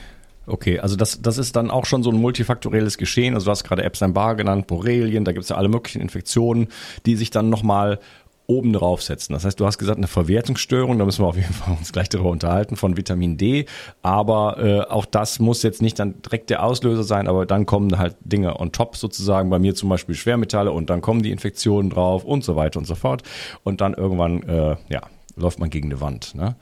Okay, 0.47 0.81
also 0.81 0.97
das, 0.97 1.23
das 1.23 1.39
ist 1.39 1.55
dann 1.55 1.71
auch 1.71 1.85
schon 1.85 2.03
so 2.03 2.11
ein 2.11 2.17
multifaktorielles 2.17 2.99
Geschehen. 2.99 3.35
Also 3.35 3.45
du 3.45 3.51
hast 3.53 3.63
gerade 3.63 3.85
Epstein-Barr 3.85 4.35
genannt, 4.35 4.67
Borrelien, 4.67 5.25
da 5.25 5.33
gibt 5.33 5.45
es 5.45 5.51
ja 5.51 5.57
alle 5.57 5.69
möglichen 5.69 6.01
Infektionen, 6.01 6.69
die 7.07 7.15
sich 7.15 7.31
dann 7.31 7.51
nochmal 7.51 8.01
oben 8.51 8.73
drauf 8.73 9.01
setzen. 9.01 9.33
Das 9.33 9.45
heißt, 9.45 9.61
du 9.61 9.65
hast 9.65 9.79
gesagt, 9.79 9.99
eine 9.99 10.09
Verwertungsstörung, 10.09 10.99
da 10.99 11.05
müssen 11.05 11.23
wir 11.23 11.29
auf 11.29 11.37
jeden 11.37 11.55
Fall 11.55 11.77
uns 11.79 11.93
gleich 11.93 12.09
darüber 12.09 12.31
unterhalten, 12.31 12.75
von 12.75 12.97
Vitamin 12.97 13.37
D. 13.37 13.67
Aber 14.03 14.59
äh, 14.59 14.81
auch 14.91 15.07
das 15.07 15.39
muss 15.39 15.63
jetzt 15.63 15.81
nicht 15.81 16.01
dann 16.01 16.21
direkt 16.23 16.51
der 16.51 16.65
Auslöser 16.65 17.05
sein, 17.05 17.29
aber 17.29 17.47
dann 17.47 17.65
kommen 17.65 17.97
halt 17.97 18.17
Dinge 18.25 18.59
on 18.59 18.73
top 18.73 18.97
sozusagen, 18.97 19.51
bei 19.51 19.61
mir 19.61 19.77
zum 19.77 19.89
Beispiel 19.89 20.17
Schwermetalle 20.17 20.73
und 20.73 20.91
dann 20.91 21.01
kommen 21.01 21.23
die 21.23 21.31
Infektionen 21.31 21.91
drauf 21.91 22.25
und 22.25 22.43
so 22.43 22.57
weiter 22.57 22.81
und 22.81 22.87
so 22.87 22.97
fort. 22.97 23.23
Und 23.63 23.81
dann 23.81 23.95
irgendwann, 23.95 24.43
äh, 24.43 24.77
ja, 24.89 25.03
läuft 25.41 25.59
man 25.59 25.71
gegen 25.71 25.91
eine 25.91 26.01
Wand. 26.01 26.35
Ne? 26.35 26.57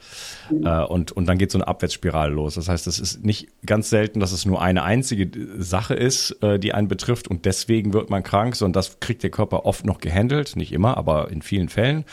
Mhm. 0.49 0.65
Äh, 0.65 0.83
und, 0.85 1.11
und 1.11 1.27
dann 1.27 1.37
geht 1.37 1.51
so 1.51 1.57
eine 1.57 1.67
Abwärtsspirale 1.67 2.33
los. 2.33 2.55
Das 2.55 2.69
heißt, 2.69 2.87
es 2.87 2.99
ist 2.99 3.23
nicht 3.23 3.49
ganz 3.65 3.89
selten, 3.89 4.19
dass 4.19 4.31
es 4.31 4.45
nur 4.45 4.61
eine 4.61 4.83
einzige 4.83 5.29
Sache 5.57 5.93
ist, 5.93 6.31
äh, 6.43 6.59
die 6.59 6.73
einen 6.73 6.87
betrifft 6.87 7.27
und 7.27 7.45
deswegen 7.45 7.93
wird 7.93 8.09
man 8.09 8.23
krank, 8.23 8.55
sondern 8.55 8.73
das 8.73 8.99
kriegt 8.99 9.23
der 9.23 9.29
Körper 9.29 9.65
oft 9.65 9.85
noch 9.85 9.99
gehandelt. 9.99 10.55
Nicht 10.55 10.71
immer, 10.71 10.97
aber 10.97 11.29
in 11.31 11.41
vielen 11.41 11.69
Fällen. 11.69 12.05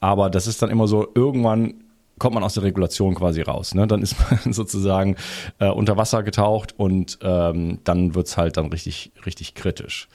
Aber 0.00 0.30
das 0.30 0.46
ist 0.46 0.62
dann 0.62 0.70
immer 0.70 0.86
so, 0.88 1.08
irgendwann 1.14 1.74
kommt 2.18 2.34
man 2.34 2.44
aus 2.44 2.54
der 2.54 2.62
Regulation 2.62 3.16
quasi 3.16 3.42
raus. 3.42 3.74
Ne? 3.74 3.86
Dann 3.86 4.00
ist 4.00 4.16
man 4.44 4.52
sozusagen 4.52 5.16
äh, 5.58 5.68
unter 5.68 5.96
Wasser 5.96 6.22
getaucht 6.22 6.74
und 6.78 7.18
ähm, 7.22 7.80
dann 7.84 8.14
wird's 8.14 8.36
halt 8.36 8.56
dann 8.56 8.66
richtig, 8.66 9.12
richtig 9.26 9.54
kritisch. 9.54 10.08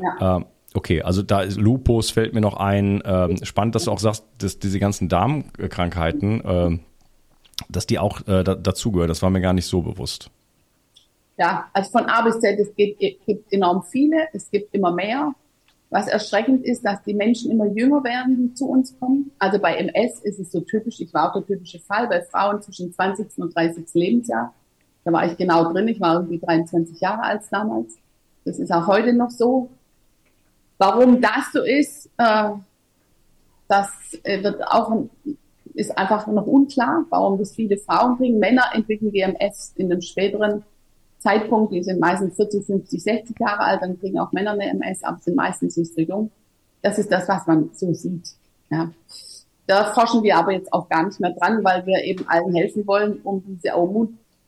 Ja. 0.00 0.36
Ähm, 0.36 0.46
Okay, 0.74 1.02
also 1.02 1.22
da 1.22 1.40
ist 1.40 1.56
Lupus 1.56 2.10
fällt 2.10 2.34
mir 2.34 2.40
noch 2.40 2.56
ein. 2.56 3.02
Ähm, 3.04 3.42
spannend, 3.44 3.74
dass 3.74 3.84
du 3.84 3.90
auch 3.90 3.98
sagst, 3.98 4.24
dass 4.38 4.58
diese 4.58 4.78
ganzen 4.78 5.08
Darmkrankheiten, 5.08 6.44
äh, 6.44 6.78
dass 7.68 7.86
die 7.86 7.98
auch 7.98 8.20
äh, 8.28 8.44
da, 8.44 8.54
dazugehören. 8.54 9.08
Das 9.08 9.22
war 9.22 9.30
mir 9.30 9.40
gar 9.40 9.54
nicht 9.54 9.66
so 9.66 9.82
bewusst. 9.82 10.30
Ja, 11.38 11.68
also 11.72 11.90
von 11.90 12.06
A 12.06 12.22
bis 12.22 12.40
Z, 12.40 12.58
es 12.58 12.74
gibt, 12.74 12.98
gibt 12.98 13.52
enorm 13.52 13.84
viele, 13.84 14.26
es 14.32 14.50
gibt 14.50 14.74
immer 14.74 14.92
mehr. 14.92 15.32
Was 15.90 16.06
erschreckend 16.06 16.64
ist, 16.66 16.84
dass 16.84 17.02
die 17.04 17.14
Menschen 17.14 17.50
immer 17.50 17.66
jünger 17.66 18.04
werden, 18.04 18.36
die 18.36 18.54
zu 18.54 18.68
uns 18.68 18.98
kommen. 18.98 19.30
Also 19.38 19.58
bei 19.58 19.76
MS 19.76 20.20
ist 20.20 20.38
es 20.38 20.52
so 20.52 20.60
typisch, 20.60 21.00
ich 21.00 21.14
war 21.14 21.30
auch 21.30 21.32
der 21.32 21.46
typische 21.46 21.78
Fall, 21.78 22.08
bei 22.08 22.20
Frauen 22.20 22.60
zwischen 22.60 22.92
20. 22.92 23.38
und 23.38 23.56
30. 23.56 23.86
Lebensjahr. 23.94 24.52
Da 25.04 25.12
war 25.12 25.24
ich 25.30 25.38
genau 25.38 25.72
drin, 25.72 25.88
ich 25.88 26.00
war 26.00 26.16
irgendwie 26.16 26.38
23 26.38 27.00
Jahre 27.00 27.22
alt 27.22 27.42
damals. 27.50 27.96
Das 28.44 28.58
ist 28.58 28.70
auch 28.70 28.86
heute 28.86 29.14
noch 29.14 29.30
so. 29.30 29.70
Warum 30.78 31.20
das 31.20 31.52
so 31.52 31.62
ist, 31.62 32.08
äh, 32.16 32.50
das 33.68 33.90
äh, 34.22 34.42
wird 34.42 34.62
auch 34.66 35.08
ist 35.74 35.96
einfach 35.96 36.26
noch 36.26 36.46
unklar, 36.46 37.04
warum 37.10 37.38
das 37.38 37.54
viele 37.54 37.76
Frauen 37.76 38.16
kriegen. 38.16 38.40
Männer 38.40 38.64
entwickeln 38.72 39.12
GMS 39.12 39.74
in 39.76 39.92
einem 39.92 40.00
späteren 40.00 40.64
Zeitpunkt, 41.18 41.72
die 41.72 41.84
sind 41.84 42.00
meistens 42.00 42.34
40, 42.36 42.66
50, 42.66 43.02
60 43.02 43.36
Jahre 43.38 43.60
alt, 43.60 43.82
dann 43.82 43.98
kriegen 43.98 44.18
auch 44.18 44.32
Männer 44.32 44.52
eine 44.52 44.70
MS, 44.70 45.04
aber 45.04 45.18
sind 45.18 45.36
meistens 45.36 45.76
nicht 45.76 45.94
so 45.94 46.00
jung. 46.00 46.32
Das 46.82 46.98
ist 46.98 47.12
das, 47.12 47.28
was 47.28 47.46
man 47.46 47.70
so 47.74 47.92
sieht. 47.94 48.28
Ja. 48.70 48.90
Da 49.66 49.92
forschen 49.92 50.22
wir 50.22 50.36
aber 50.36 50.52
jetzt 50.52 50.72
auch 50.72 50.88
gar 50.88 51.04
nicht 51.04 51.20
mehr 51.20 51.32
dran, 51.32 51.62
weil 51.62 51.84
wir 51.86 52.02
eben 52.02 52.26
allen 52.28 52.54
helfen 52.54 52.86
wollen, 52.86 53.20
um 53.22 53.44
diese 53.46 53.74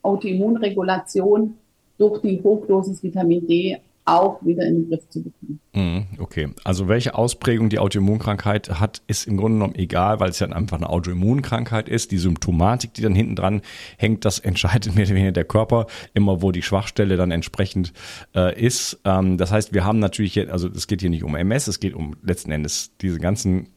Autoimmunregulation 0.03 1.59
durch 1.99 2.23
die 2.23 2.43
Hochdosis 2.43 3.03
Vitamin 3.03 3.47
D 3.47 3.79
auch 4.11 4.44
wieder 4.44 4.66
in 4.66 4.83
den 4.83 4.88
Griff 4.88 5.09
zu 5.09 5.23
bekommen. 5.23 5.61
Mhm, 5.73 6.07
okay, 6.18 6.49
also 6.64 6.88
welche 6.88 7.14
Ausprägung 7.14 7.68
die 7.68 7.79
Autoimmunkrankheit 7.79 8.81
hat, 8.81 9.03
ist 9.07 9.27
im 9.27 9.37
Grunde 9.37 9.59
genommen 9.59 9.75
egal, 9.77 10.18
weil 10.18 10.31
es 10.31 10.40
ja 10.40 10.49
einfach 10.49 10.77
eine 10.77 10.88
Autoimmunkrankheit 10.88 11.88
ist. 11.88 12.11
Die 12.11 12.18
Symptomatik, 12.18 12.94
die 12.94 13.03
dann 13.03 13.14
hinten 13.14 13.37
dran 13.37 13.62
hängt, 13.96 14.25
das 14.25 14.38
entscheidet 14.51 14.94
mehr 14.94 15.07
oder 15.07 15.14
weniger 15.14 15.33
der 15.33 15.44
Körper, 15.44 15.87
immer 16.14 16.42
wo 16.42 16.53
die 16.53 16.62
Schwachstelle 16.62 17.16
dann 17.16 17.31
entsprechend 17.31 17.92
äh, 18.35 18.59
ist. 18.61 19.01
Ähm, 19.05 19.38
das 19.38 19.53
heißt, 19.53 19.73
wir 19.73 19.85
haben 19.85 19.99
natürlich, 19.99 20.35
jetzt, 20.35 20.51
also 20.51 20.68
es 20.68 20.87
geht 20.87 21.01
hier 21.01 21.11
nicht 21.11 21.25
um 21.25 21.35
MS, 21.35 21.68
es 21.68 21.81
geht 21.81 21.94
um 21.94 22.16
letzten 22.23 22.51
Endes 22.51 22.96
diese 23.01 23.18
ganzen, 23.18 23.68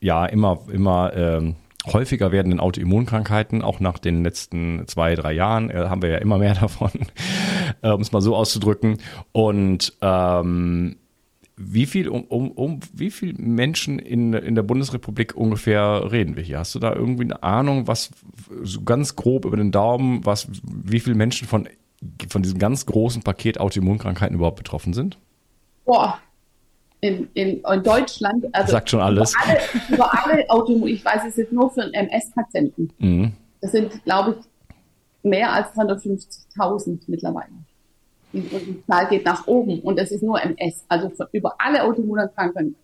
ja, 0.00 0.26
immer, 0.26 0.60
immer 0.72 1.12
ähm, 1.14 1.56
häufiger 1.86 2.30
werdenden 2.32 2.60
Autoimmunkrankheiten, 2.60 3.62
auch 3.62 3.80
nach 3.80 3.98
den 3.98 4.22
letzten 4.22 4.86
zwei, 4.86 5.14
drei 5.14 5.32
Jahren, 5.32 5.70
äh, 5.70 5.86
haben 5.88 6.02
wir 6.02 6.10
ja 6.10 6.18
immer 6.18 6.38
mehr 6.38 6.54
davon, 6.60 6.90
äh, 7.82 7.90
um 7.90 8.00
es 8.00 8.12
mal 8.12 8.20
so 8.20 8.36
auszudrücken. 8.36 8.98
Und 9.32 9.92
ähm, 10.00 10.96
wie 11.56 11.86
viel, 11.86 12.08
um, 12.08 12.24
um, 12.24 12.50
um 12.52 12.80
wie 12.92 13.10
viel 13.10 13.34
Menschen 13.34 13.98
in, 13.98 14.32
in 14.32 14.54
der 14.54 14.62
Bundesrepublik 14.62 15.36
ungefähr 15.36 16.10
reden 16.10 16.36
wir 16.36 16.42
hier? 16.42 16.58
Hast 16.58 16.74
du 16.74 16.78
da 16.78 16.94
irgendwie 16.94 17.24
eine 17.24 17.42
Ahnung, 17.42 17.86
was 17.86 18.10
so 18.62 18.82
ganz 18.82 19.14
grob 19.14 19.44
über 19.44 19.58
den 19.58 19.70
Daumen, 19.70 20.24
was, 20.24 20.48
wie 20.62 21.00
viele 21.00 21.16
Menschen 21.16 21.46
von, 21.46 21.68
von 22.28 22.42
diesem 22.42 22.58
ganz 22.58 22.86
großen 22.86 23.22
Paket 23.22 23.60
Autoimmunkrankheiten 23.60 24.36
überhaupt 24.36 24.56
betroffen 24.56 24.94
sind? 24.94 25.18
Boah, 25.84 26.18
in, 27.00 27.28
in, 27.34 27.60
in 27.60 27.82
Deutschland. 27.82 28.46
Also 28.52 28.72
Sagt 28.72 28.90
schon 28.90 29.00
alles. 29.00 29.34
Über 29.34 29.44
alle, 29.44 29.60
über 29.94 30.24
alle 30.24 30.50
Autoimmun, 30.50 30.88
ich 30.88 31.04
weiß 31.04 31.22
es 31.28 31.36
jetzt 31.36 31.52
nur 31.52 31.70
für 31.70 31.82
einen 31.82 31.94
MS-Patienten. 31.94 32.90
Mhm. 32.98 33.32
Das 33.60 33.72
sind, 33.72 34.02
glaube 34.04 34.38
ich, 34.38 34.46
mehr 35.22 35.52
als 35.52 35.68
150.000 35.76 37.00
mittlerweile. 37.06 37.52
Die, 38.32 38.40
die 38.40 38.82
Zahl 38.86 39.08
geht 39.08 39.24
nach 39.24 39.46
oben 39.46 39.80
und 39.80 39.98
das 39.98 40.10
ist 40.10 40.22
nur 40.22 40.40
MS. 40.40 40.84
Also 40.88 41.10
über 41.32 41.54
alle 41.58 41.82
Autoimmunerkrankungen 41.84 42.76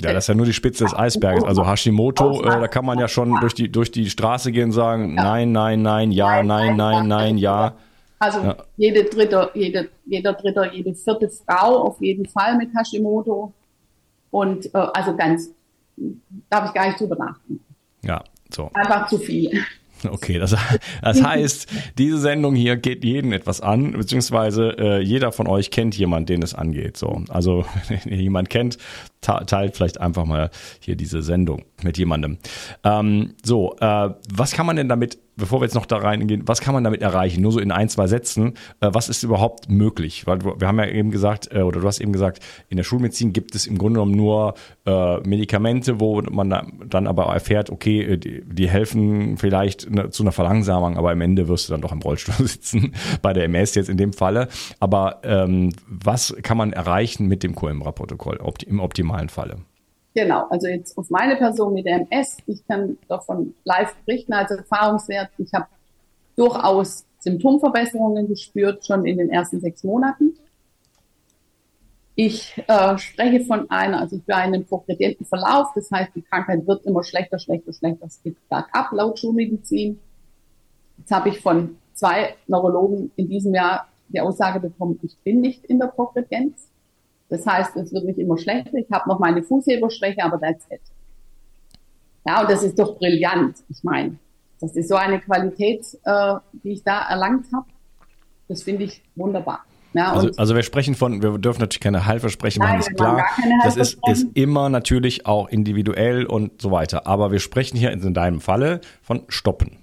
ja, 0.00 0.12
das 0.12 0.24
ist 0.24 0.28
ja 0.28 0.34
nur 0.34 0.46
die 0.46 0.52
Spitze 0.52 0.84
des 0.84 0.94
Eisberges. 0.94 1.42
Also 1.42 1.66
Hashimoto, 1.66 2.42
äh, 2.42 2.44
da 2.44 2.68
kann 2.68 2.84
man 2.84 3.00
ja 3.00 3.08
schon 3.08 3.36
durch 3.40 3.54
die, 3.54 3.70
durch 3.70 3.90
die 3.90 4.08
Straße 4.08 4.52
gehen 4.52 4.66
und 4.66 4.72
sagen, 4.72 5.14
nein, 5.14 5.50
nein, 5.50 5.82
nein, 5.82 6.12
ja, 6.12 6.42
nein, 6.44 6.76
nein, 6.76 7.08
nein, 7.08 7.36
ja. 7.36 7.74
Also 8.20 8.40
ja. 8.40 8.56
jede 8.76 9.04
dritte, 9.04 9.50
jede, 9.54 9.88
jeder 10.06 10.34
dritte, 10.34 10.70
jede 10.72 10.94
vierte 10.94 11.28
Frau 11.28 11.82
auf 11.82 12.00
jeden 12.00 12.26
Fall 12.26 12.56
mit 12.56 12.70
Hashimoto. 12.76 13.52
Und 14.30 14.66
äh, 14.66 14.86
also 14.94 15.16
ganz, 15.16 15.50
darf 16.48 16.66
ich 16.66 16.74
gar 16.74 16.86
nicht 16.86 17.00
drüber 17.00 17.16
nachdenken. 17.16 17.64
Ja, 18.02 18.22
so. 18.54 18.70
Einfach 18.74 19.08
zu 19.08 19.18
viel. 19.18 19.50
Okay, 20.08 20.38
das, 20.38 20.54
das 21.02 21.22
heißt, 21.22 21.68
diese 21.98 22.18
Sendung 22.18 22.54
hier 22.54 22.76
geht 22.76 23.04
jeden 23.04 23.32
etwas 23.32 23.60
an, 23.60 23.92
beziehungsweise 23.92 24.76
äh, 24.78 25.00
jeder 25.00 25.32
von 25.32 25.46
euch 25.46 25.70
kennt 25.70 25.96
jemanden, 25.96 26.26
den 26.26 26.42
es 26.42 26.54
angeht. 26.54 26.96
So, 26.96 27.22
also 27.28 27.64
wenn 27.88 28.12
ihr 28.12 28.22
jemanden 28.22 28.48
kennt, 28.48 28.78
teilt 29.20 29.76
vielleicht 29.76 30.00
einfach 30.00 30.24
mal 30.24 30.50
hier 30.80 30.96
diese 30.96 31.22
Sendung 31.22 31.64
mit 31.82 31.98
jemandem. 31.98 32.38
Ähm, 32.84 33.34
so, 33.44 33.76
äh, 33.80 34.10
was 34.32 34.52
kann 34.52 34.66
man 34.66 34.76
denn 34.76 34.88
damit 34.88 35.18
bevor 35.38 35.60
wir 35.60 35.64
jetzt 35.64 35.74
noch 35.74 35.86
da 35.86 35.96
reingehen, 35.96 36.42
was 36.46 36.60
kann 36.60 36.74
man 36.74 36.84
damit 36.84 37.00
erreichen? 37.00 37.40
Nur 37.40 37.52
so 37.52 37.60
in 37.60 37.72
ein, 37.72 37.88
zwei 37.88 38.06
Sätzen, 38.06 38.54
äh, 38.80 38.90
was 38.92 39.08
ist 39.08 39.22
überhaupt 39.22 39.70
möglich? 39.70 40.26
Weil 40.26 40.40
wir 40.44 40.68
haben 40.68 40.78
ja 40.78 40.86
eben 40.86 41.10
gesagt, 41.10 41.48
äh, 41.52 41.62
oder 41.62 41.80
du 41.80 41.86
hast 41.86 42.00
eben 42.00 42.12
gesagt, 42.12 42.40
in 42.68 42.76
der 42.76 42.84
Schulmedizin 42.84 43.32
gibt 43.32 43.54
es 43.54 43.66
im 43.66 43.78
Grunde 43.78 44.00
genommen 44.00 44.16
nur 44.16 44.54
äh, 44.84 45.18
Medikamente, 45.20 46.00
wo 46.00 46.20
man 46.22 46.50
dann 46.86 47.06
aber 47.06 47.26
erfährt, 47.26 47.70
okay, 47.70 48.02
äh, 48.02 48.18
die, 48.18 48.42
die 48.44 48.68
helfen 48.68 49.38
vielleicht 49.38 49.90
ne, 49.90 50.10
zu 50.10 50.22
einer 50.22 50.32
Verlangsamung, 50.32 50.98
aber 50.98 51.12
am 51.12 51.20
Ende 51.20 51.48
wirst 51.48 51.68
du 51.68 51.72
dann 51.72 51.80
doch 51.80 51.92
im 51.92 52.02
Rollstuhl 52.02 52.34
sitzen, 52.46 52.94
bei 53.22 53.32
der 53.32 53.44
MS 53.44 53.74
jetzt 53.76 53.88
in 53.88 53.96
dem 53.96 54.12
Falle. 54.12 54.48
Aber 54.80 55.20
ähm, 55.22 55.72
was 55.86 56.36
kann 56.42 56.56
man 56.56 56.72
erreichen 56.72 57.26
mit 57.26 57.42
dem 57.42 57.54
Coimbra-Protokoll 57.54 58.40
im 58.66 58.80
optimalen 58.80 59.28
Falle? 59.28 59.58
Genau, 60.14 60.46
also 60.48 60.66
jetzt 60.66 60.96
auf 60.96 61.10
meine 61.10 61.36
Person 61.36 61.74
mit 61.74 61.86
der 61.86 62.06
MS, 62.10 62.38
ich 62.46 62.66
kann 62.66 62.98
davon 63.08 63.54
live 63.64 63.94
berichten 64.04 64.32
als 64.32 64.50
Erfahrungswert. 64.50 65.30
Ich 65.38 65.52
habe 65.52 65.66
durchaus 66.36 67.04
Symptomverbesserungen 67.20 68.28
gespürt, 68.28 68.84
schon 68.86 69.06
in 69.06 69.18
den 69.18 69.30
ersten 69.30 69.60
sechs 69.60 69.84
Monaten. 69.84 70.34
Ich 72.14 72.60
äh, 72.66 72.98
spreche 72.98 73.44
von 73.44 73.70
einer, 73.70 74.00
also 74.00 74.16
ich 74.16 74.24
bin 74.24 74.34
einem 74.34 74.64
progredienten 74.64 75.24
Verlauf, 75.24 75.68
das 75.74 75.88
heißt, 75.90 76.16
die 76.16 76.22
Krankheit 76.22 76.66
wird 76.66 76.84
immer 76.84 77.04
schlechter, 77.04 77.38
schlechter, 77.38 77.72
schlechter, 77.72 78.06
es 78.06 78.20
geht 78.22 78.36
bergab 78.48 78.90
laut 78.90 79.20
Schulmedizin. 79.20 80.00
Jetzt 80.96 81.12
habe 81.12 81.28
ich 81.28 81.40
von 81.40 81.76
zwei 81.94 82.34
Neurologen 82.48 83.12
in 83.14 83.28
diesem 83.28 83.54
Jahr 83.54 83.86
die 84.08 84.20
Aussage 84.20 84.58
bekommen, 84.58 84.98
ich 85.02 85.16
bin 85.18 85.40
nicht 85.40 85.64
in 85.66 85.78
der 85.78 85.86
Progredienz. 85.86 86.68
Das 87.28 87.46
heißt, 87.46 87.76
es 87.76 87.92
wird 87.92 88.04
nicht 88.04 88.18
immer 88.18 88.38
schlechter. 88.38 88.74
Ich 88.74 88.90
habe 88.90 89.08
noch 89.08 89.18
meine 89.18 89.42
Fußheberschwäche, 89.42 90.22
aber 90.24 90.40
that's 90.40 90.64
it. 90.70 90.80
Ja, 92.26 92.40
und 92.40 92.50
das 92.50 92.62
ist 92.62 92.78
doch 92.78 92.98
brillant. 92.98 93.56
Ich 93.68 93.82
meine, 93.82 94.16
das 94.60 94.76
ist 94.76 94.88
so 94.88 94.96
eine 94.96 95.20
Qualität, 95.20 95.84
äh, 96.04 96.34
die 96.64 96.72
ich 96.72 96.82
da 96.82 97.08
erlangt 97.08 97.46
habe. 97.54 97.66
Das 98.48 98.62
finde 98.62 98.84
ich 98.84 99.02
wunderbar. 99.14 99.64
Ja, 99.94 100.12
also, 100.12 100.30
also 100.36 100.54
wir 100.54 100.62
sprechen 100.62 100.94
von, 100.94 101.22
wir 101.22 101.38
dürfen 101.38 101.60
natürlich 101.60 101.80
keine 101.80 102.06
Heilversprechen 102.06 102.62
machen, 102.62 102.80
ist 102.80 102.94
klar. 102.94 103.24
Das 103.64 103.76
ist, 103.76 103.98
ist 104.06 104.26
immer 104.34 104.68
natürlich 104.68 105.26
auch 105.26 105.48
individuell 105.48 106.26
und 106.26 106.60
so 106.60 106.70
weiter. 106.70 107.06
Aber 107.06 107.32
wir 107.32 107.40
sprechen 107.40 107.76
hier 107.76 107.90
in 107.90 108.14
deinem 108.14 108.40
Falle 108.40 108.80
von 109.02 109.24
Stoppen. 109.28 109.78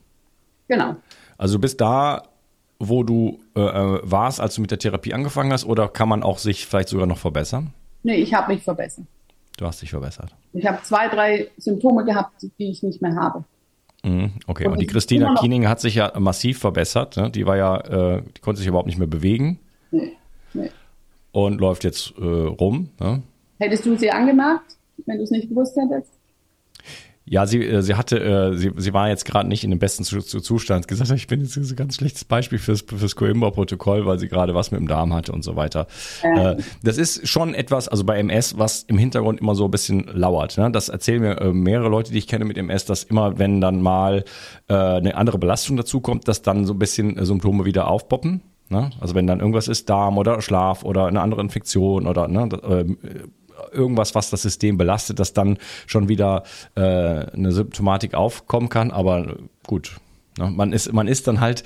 Genau. 0.68 0.96
Also 1.38 1.56
du 1.56 1.62
bist 1.62 1.82
da 1.82 2.24
wo 2.80 3.04
du 3.04 3.40
äh, 3.56 3.62
äh, 3.62 4.00
warst, 4.04 4.40
als 4.40 4.56
du 4.56 4.62
mit 4.62 4.72
der 4.72 4.80
Therapie 4.80 5.14
angefangen 5.14 5.52
hast, 5.52 5.66
oder 5.66 5.88
kann 5.88 6.10
man 6.10 6.24
auch 6.24 6.38
sich 6.38 6.66
vielleicht 6.66 6.90
sogar 6.90 7.08
noch 7.08 7.18
verbessern? 7.18 7.74
Nee, 8.04 8.16
ich 8.16 8.34
habe 8.34 8.54
mich 8.54 8.64
verbessert. 8.64 9.06
Du 9.58 9.66
hast 9.66 9.82
dich 9.82 9.90
verbessert. 9.90 10.36
Ich 10.54 10.66
habe 10.66 10.82
zwei, 10.84 11.08
drei 11.08 11.48
Symptome 11.58 12.04
gehabt, 12.04 12.46
die 12.60 12.70
ich 12.70 12.84
nicht 12.84 13.02
mehr 13.02 13.16
habe. 13.16 13.46
Mhm, 14.04 14.34
okay, 14.48 14.66
und, 14.66 14.74
und 14.74 14.82
die 14.82 14.88
Christina 14.88 15.34
Kiening 15.36 15.68
hat 15.68 15.80
sich 15.80 15.96
ja 15.96 16.12
massiv 16.20 16.60
verbessert. 16.60 17.18
Ne? 17.18 17.32
Die 17.32 17.46
war 17.46 17.58
ja, 17.58 17.78
äh, 17.78 18.22
die 18.22 18.42
konnte 18.42 18.60
sich 18.60 18.68
überhaupt 18.68 18.88
nicht 18.88 19.00
mehr 19.00 19.08
bewegen. 19.08 19.60
Nee, 19.92 20.12
nee. 20.54 20.70
Und 21.32 21.60
läuft 21.60 21.84
jetzt 21.84 22.14
äh, 22.18 22.24
rum. 22.24 22.90
Ne? 23.00 23.24
Hättest 23.58 23.86
du 23.86 23.98
sie 23.98 24.12
angemerkt, 24.12 24.76
wenn 25.06 25.18
du 25.18 25.24
es 25.24 25.32
nicht 25.32 25.50
gewusst 25.50 25.76
hättest? 25.76 26.12
Ja, 27.28 27.48
sie, 27.48 27.66
äh, 27.66 27.82
sie 27.82 27.96
hatte, 27.96 28.20
äh, 28.20 28.56
sie, 28.56 28.72
sie 28.78 28.94
war 28.94 29.10
jetzt 29.10 29.26
gerade 29.26 29.50
nicht 29.50 29.64
in 29.64 29.72
dem 29.72 29.80
besten 29.80 30.04
Zustand. 30.04 30.88
Gesagt, 30.88 31.10
ich 31.12 31.28
bin 31.28 31.42
jetzt 31.42 31.58
ein 31.58 31.76
ganz 31.76 31.96
schlechtes 31.96 32.24
Beispiel 32.24 32.60
fürs, 32.60 32.82
fürs 32.82 33.16
Coimbra-Protokoll, 33.16 34.06
weil 34.06 34.20
sie 34.20 34.28
gerade 34.28 34.54
was 34.54 34.72
mit 34.72 34.80
dem 34.80 34.88
Darm 34.88 35.14
hatte 35.14 35.32
und 35.32 35.44
so 35.44 35.56
weiter. 35.56 35.88
Ähm. 36.24 36.58
Das 36.84 36.98
ist 36.98 37.28
schon 37.28 37.56
etwas, 37.56 37.88
also 37.88 38.04
bei 38.04 38.20
MS, 38.20 38.60
was 38.60 38.84
im 38.84 39.00
Hintergrund 39.00 39.42
immer 39.42 39.56
so 39.56 39.66
ein 39.66 39.72
bisschen 39.72 40.06
lauert. 40.14 40.58
Ne? 40.58 40.70
Das 40.72 40.90
erzählen 40.90 41.22
mir 41.22 41.54
mehrere 41.54 41.90
Leute, 41.90 42.12
die 42.12 42.20
ich 42.20 42.28
kenne 42.28 42.46
mit 42.46 42.58
MS, 42.58 42.86
dass 42.86 43.04
immer, 43.04 43.40
wenn 43.40 43.60
dann 43.60 43.82
mal 43.82 44.24
eine 44.68 45.16
andere 45.16 45.38
Belastung 45.38 45.78
dazukommt, 45.78 46.28
dass 46.28 46.42
dann 46.42 46.66
so 46.66 46.74
ein 46.74 46.80
bisschen 46.80 47.24
Symptome 47.24 47.66
wieder 47.66 47.88
aufpoppen. 47.88 48.42
Ne? 48.70 48.90
Also 49.00 49.14
wenn 49.16 49.28
dann 49.28 49.40
irgendwas 49.40 49.68
ist, 49.68 49.90
Darm 49.90 50.18
oder 50.18 50.42
Schlaf 50.42 50.84
oder 50.84 51.06
eine 51.06 51.22
andere 51.22 51.42
Infektion 51.42 52.08
oder 52.08 52.28
ne, 52.28 52.50
irgendwas, 53.72 54.16
was 54.16 54.30
das 54.30 54.42
System 54.42 54.78
belastet, 54.78 55.20
dass 55.20 55.34
dann 55.34 55.58
schon 55.88 56.10
wieder 56.10 56.44
äh, 56.76 56.82
eine 56.82 57.52
Symptomatik 57.52 58.14
aufkommen 58.14 58.70
kann. 58.70 58.92
Aber 58.92 59.38
gut, 59.66 59.98
ne? 60.38 60.52
man 60.52 60.74
ist, 60.74 60.92
man 60.94 61.08
ist 61.08 61.28
dann 61.28 61.40
halt 61.40 61.64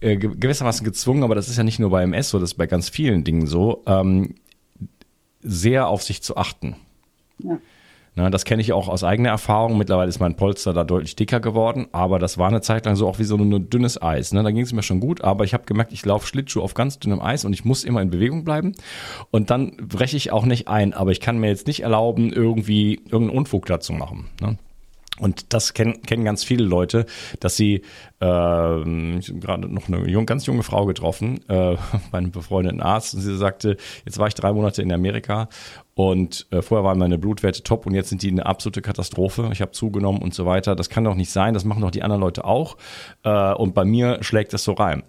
äh, 0.00 0.16
gewissermaßen 0.16 0.84
gezwungen, 0.84 1.22
aber 1.22 1.34
das 1.34 1.48
ist 1.48 1.56
ja 1.56 1.64
nicht 1.64 1.78
nur 1.78 1.90
bei 1.90 2.02
MS 2.02 2.30
so, 2.30 2.38
das 2.38 2.52
ist 2.52 2.58
bei 2.58 2.66
ganz 2.66 2.88
vielen 2.88 3.24
Dingen 3.24 3.46
so, 3.46 3.82
ähm, 3.86 4.34
sehr 5.40 5.88
auf 5.88 6.02
sich 6.02 6.22
zu 6.22 6.36
achten. 6.36 6.76
Ja. 7.38 7.58
Ne, 8.16 8.30
das 8.30 8.44
kenne 8.44 8.62
ich 8.62 8.72
auch 8.72 8.88
aus 8.88 9.02
eigener 9.02 9.30
Erfahrung. 9.30 9.76
Mittlerweile 9.76 10.08
ist 10.08 10.20
mein 10.20 10.36
Polster 10.36 10.72
da 10.72 10.84
deutlich 10.84 11.16
dicker 11.16 11.40
geworden, 11.40 11.88
aber 11.90 12.20
das 12.20 12.38
war 12.38 12.46
eine 12.46 12.60
Zeit 12.60 12.86
lang 12.86 12.94
so 12.94 13.08
auch 13.08 13.18
wie 13.18 13.24
so 13.24 13.36
ein 13.36 13.70
dünnes 13.70 14.00
Eis. 14.00 14.32
Ne? 14.32 14.42
Da 14.44 14.52
ging 14.52 14.62
es 14.62 14.72
mir 14.72 14.84
schon 14.84 15.00
gut, 15.00 15.22
aber 15.22 15.44
ich 15.44 15.52
habe 15.52 15.64
gemerkt, 15.64 15.92
ich 15.92 16.06
laufe 16.06 16.26
Schlittschuh 16.26 16.62
auf 16.62 16.74
ganz 16.74 17.00
dünnem 17.00 17.20
Eis 17.20 17.44
und 17.44 17.52
ich 17.52 17.64
muss 17.64 17.82
immer 17.82 18.02
in 18.02 18.10
Bewegung 18.10 18.44
bleiben. 18.44 18.72
Und 19.32 19.50
dann 19.50 19.76
breche 19.76 20.16
ich 20.16 20.30
auch 20.30 20.44
nicht 20.44 20.68
ein, 20.68 20.94
aber 20.94 21.10
ich 21.10 21.20
kann 21.20 21.38
mir 21.38 21.48
jetzt 21.48 21.66
nicht 21.66 21.80
erlauben, 21.80 22.32
irgendwie 22.32 23.00
irgendeinen 23.06 23.38
Unfug 23.38 23.66
dazu 23.66 23.92
machen. 23.92 24.26
Ne? 24.40 24.58
Und 25.20 25.52
das 25.52 25.74
kennen, 25.74 26.02
kennen 26.02 26.24
ganz 26.24 26.42
viele 26.42 26.64
Leute, 26.64 27.06
dass 27.38 27.56
sie 27.56 27.74
äh, 27.74 27.80
gerade 28.20 29.68
noch 29.68 29.86
eine 29.86 30.08
jung, 30.08 30.26
ganz 30.26 30.46
junge 30.46 30.64
Frau 30.64 30.86
getroffen, 30.86 31.38
äh, 31.48 31.76
bei 32.10 32.18
einem 32.18 32.32
befreundeten 32.32 32.80
Arzt, 32.80 33.14
und 33.14 33.20
sie 33.20 33.36
sagte, 33.36 33.76
jetzt 34.04 34.18
war 34.18 34.26
ich 34.26 34.34
drei 34.34 34.52
Monate 34.52 34.82
in 34.82 34.92
Amerika 34.92 35.48
und 35.94 36.46
äh, 36.50 36.62
vorher 36.62 36.84
waren 36.84 36.98
meine 36.98 37.18
Blutwerte 37.18 37.62
top 37.62 37.86
und 37.86 37.94
jetzt 37.94 38.08
sind 38.08 38.22
die 38.22 38.30
eine 38.30 38.44
absolute 38.44 38.82
Katastrophe. 38.82 39.50
Ich 39.52 39.60
habe 39.60 39.70
zugenommen 39.70 40.20
und 40.20 40.34
so 40.34 40.46
weiter. 40.46 40.74
Das 40.74 40.90
kann 40.90 41.04
doch 41.04 41.14
nicht 41.14 41.30
sein, 41.30 41.54
das 41.54 41.64
machen 41.64 41.82
doch 41.82 41.92
die 41.92 42.02
anderen 42.02 42.20
Leute 42.20 42.44
auch. 42.44 42.76
Äh, 43.22 43.54
und 43.54 43.74
bei 43.74 43.84
mir 43.84 44.18
schlägt 44.22 44.52
das 44.52 44.64
so 44.64 44.72
rein 44.72 45.04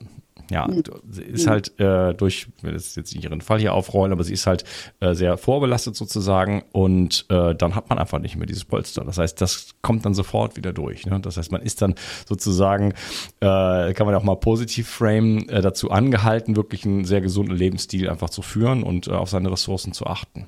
ja, 0.51 0.67
mhm. 0.67 0.83
sie 1.09 1.23
ist 1.23 1.47
halt 1.47 1.79
äh, 1.79 2.13
durch, 2.13 2.47
ich 2.57 2.63
will 2.63 2.73
jetzt 2.73 2.97
nicht 2.97 3.23
ihren 3.23 3.41
Fall 3.41 3.59
hier 3.59 3.73
aufrollen, 3.73 4.11
aber 4.11 4.23
sie 4.23 4.33
ist 4.33 4.47
halt 4.47 4.63
äh, 4.99 5.13
sehr 5.13 5.37
vorbelastet 5.37 5.95
sozusagen 5.95 6.63
und 6.71 7.25
äh, 7.29 7.55
dann 7.55 7.75
hat 7.75 7.89
man 7.89 7.97
einfach 7.97 8.19
nicht 8.19 8.35
mehr 8.35 8.45
dieses 8.45 8.65
Polster. 8.65 9.03
Das 9.03 9.17
heißt, 9.17 9.39
das 9.41 9.75
kommt 9.81 10.05
dann 10.05 10.13
sofort 10.13 10.57
wieder 10.57 10.73
durch. 10.73 11.05
Ne? 11.05 11.19
Das 11.19 11.37
heißt, 11.37 11.51
man 11.51 11.61
ist 11.61 11.81
dann 11.81 11.95
sozusagen, 12.27 12.93
äh, 13.39 13.93
kann 13.93 14.05
man 14.05 14.15
auch 14.15 14.23
mal 14.23 14.35
positiv 14.35 14.87
framen, 14.89 15.49
äh, 15.49 15.61
dazu 15.61 15.91
angehalten, 15.91 16.55
wirklich 16.55 16.85
einen 16.85 17.05
sehr 17.05 17.21
gesunden 17.21 17.55
Lebensstil 17.55 18.09
einfach 18.09 18.29
zu 18.29 18.41
führen 18.41 18.83
und 18.83 19.07
äh, 19.07 19.11
auf 19.11 19.29
seine 19.29 19.51
Ressourcen 19.51 19.93
zu 19.93 20.05
achten. 20.05 20.47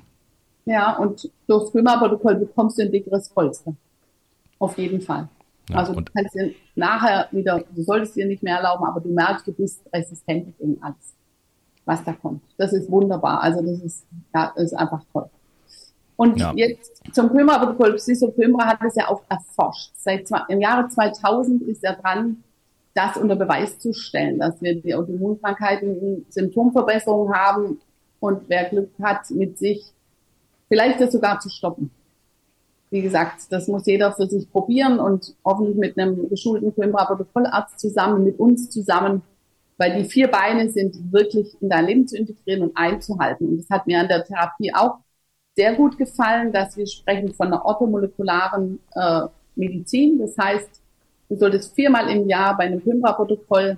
Ja, 0.64 0.96
und 0.98 1.30
durchs 1.46 1.74
Römerprotokoll 1.74 2.36
bekommst 2.36 2.78
du 2.78 2.82
ein 2.82 2.92
dickeres 2.92 3.30
Polster. 3.30 3.74
Auf 4.58 4.76
jeden 4.76 5.00
Fall. 5.00 5.28
Ja, 5.68 5.76
also 5.76 5.94
du 5.94 6.02
kannst 6.12 6.34
dir 6.34 6.52
nachher 6.74 7.28
wieder, 7.30 7.64
du 7.74 7.82
solltest 7.82 8.16
dir 8.16 8.26
nicht 8.26 8.42
mehr 8.42 8.56
erlauben, 8.56 8.84
aber 8.84 9.00
du 9.00 9.10
merkst, 9.10 9.46
du 9.46 9.52
bist 9.52 9.82
resistent 9.92 10.56
gegen 10.58 10.82
alles, 10.82 11.14
was 11.84 12.04
da 12.04 12.12
kommt. 12.12 12.42
Das 12.56 12.72
ist 12.72 12.90
wunderbar. 12.90 13.42
Also 13.42 13.62
das 13.62 13.80
ist, 13.80 14.06
ja, 14.34 14.52
das 14.54 14.64
ist 14.64 14.74
einfach 14.74 15.02
toll. 15.12 15.28
Und 16.16 16.38
ja. 16.38 16.52
jetzt 16.54 17.02
zum 17.12 17.30
Pömer-Protokoll. 17.30 17.98
Siso 17.98 18.30
Pömer 18.30 18.66
hat 18.66 18.82
es 18.82 18.96
ja 18.96 19.08
auch 19.08 19.22
erforscht. 19.28 19.92
Seit 19.94 20.26
zwei, 20.26 20.40
im 20.48 20.60
Jahre 20.60 20.88
2000 20.88 21.62
ist 21.62 21.84
er 21.84 21.94
dran, 21.94 22.42
das 22.94 23.16
unter 23.16 23.36
Beweis 23.36 23.78
zu 23.78 23.92
stellen, 23.92 24.40
dass 24.40 24.60
wir 24.60 24.80
die 24.80 24.94
Autoimmunkrankheiten 24.94 26.26
Symptomverbesserungen 26.30 27.32
haben 27.32 27.80
und 28.18 28.48
wer 28.48 28.68
Glück 28.68 28.90
hat, 29.00 29.30
mit 29.30 29.58
sich 29.58 29.84
vielleicht 30.68 31.00
das 31.00 31.12
sogar 31.12 31.38
zu 31.38 31.48
stoppen 31.48 31.92
wie 32.90 33.02
gesagt, 33.02 33.50
das 33.50 33.68
muss 33.68 33.86
jeder 33.86 34.12
für 34.12 34.26
sich 34.26 34.50
probieren 34.50 34.98
und 34.98 35.34
hoffentlich 35.44 35.76
mit 35.76 35.98
einem 35.98 36.28
geschulten 36.28 36.74
Coimbra-Protokollarzt 36.74 37.78
zusammen, 37.78 38.24
mit 38.24 38.38
uns 38.38 38.70
zusammen, 38.70 39.22
weil 39.76 40.02
die 40.02 40.08
vier 40.08 40.28
Beine 40.28 40.70
sind 40.70 41.12
wirklich 41.12 41.56
in 41.60 41.68
dein 41.68 41.86
Leben 41.86 42.08
zu 42.08 42.16
integrieren 42.16 42.62
und 42.62 42.76
einzuhalten. 42.76 43.48
Und 43.48 43.58
das 43.58 43.70
hat 43.70 43.86
mir 43.86 44.00
an 44.00 44.08
der 44.08 44.24
Therapie 44.24 44.74
auch 44.74 44.98
sehr 45.54 45.74
gut 45.74 45.98
gefallen, 45.98 46.52
dass 46.52 46.76
wir 46.76 46.86
sprechen 46.86 47.34
von 47.34 47.48
einer 47.48 47.64
orthomolekularen 47.64 48.78
äh, 48.94 49.22
Medizin. 49.56 50.18
Das 50.18 50.36
heißt, 50.38 50.68
du 51.28 51.36
solltest 51.36 51.74
viermal 51.74 52.08
im 52.10 52.28
Jahr 52.28 52.56
bei 52.56 52.64
einem 52.64 52.82
Coimbra-Protokoll 52.82 53.76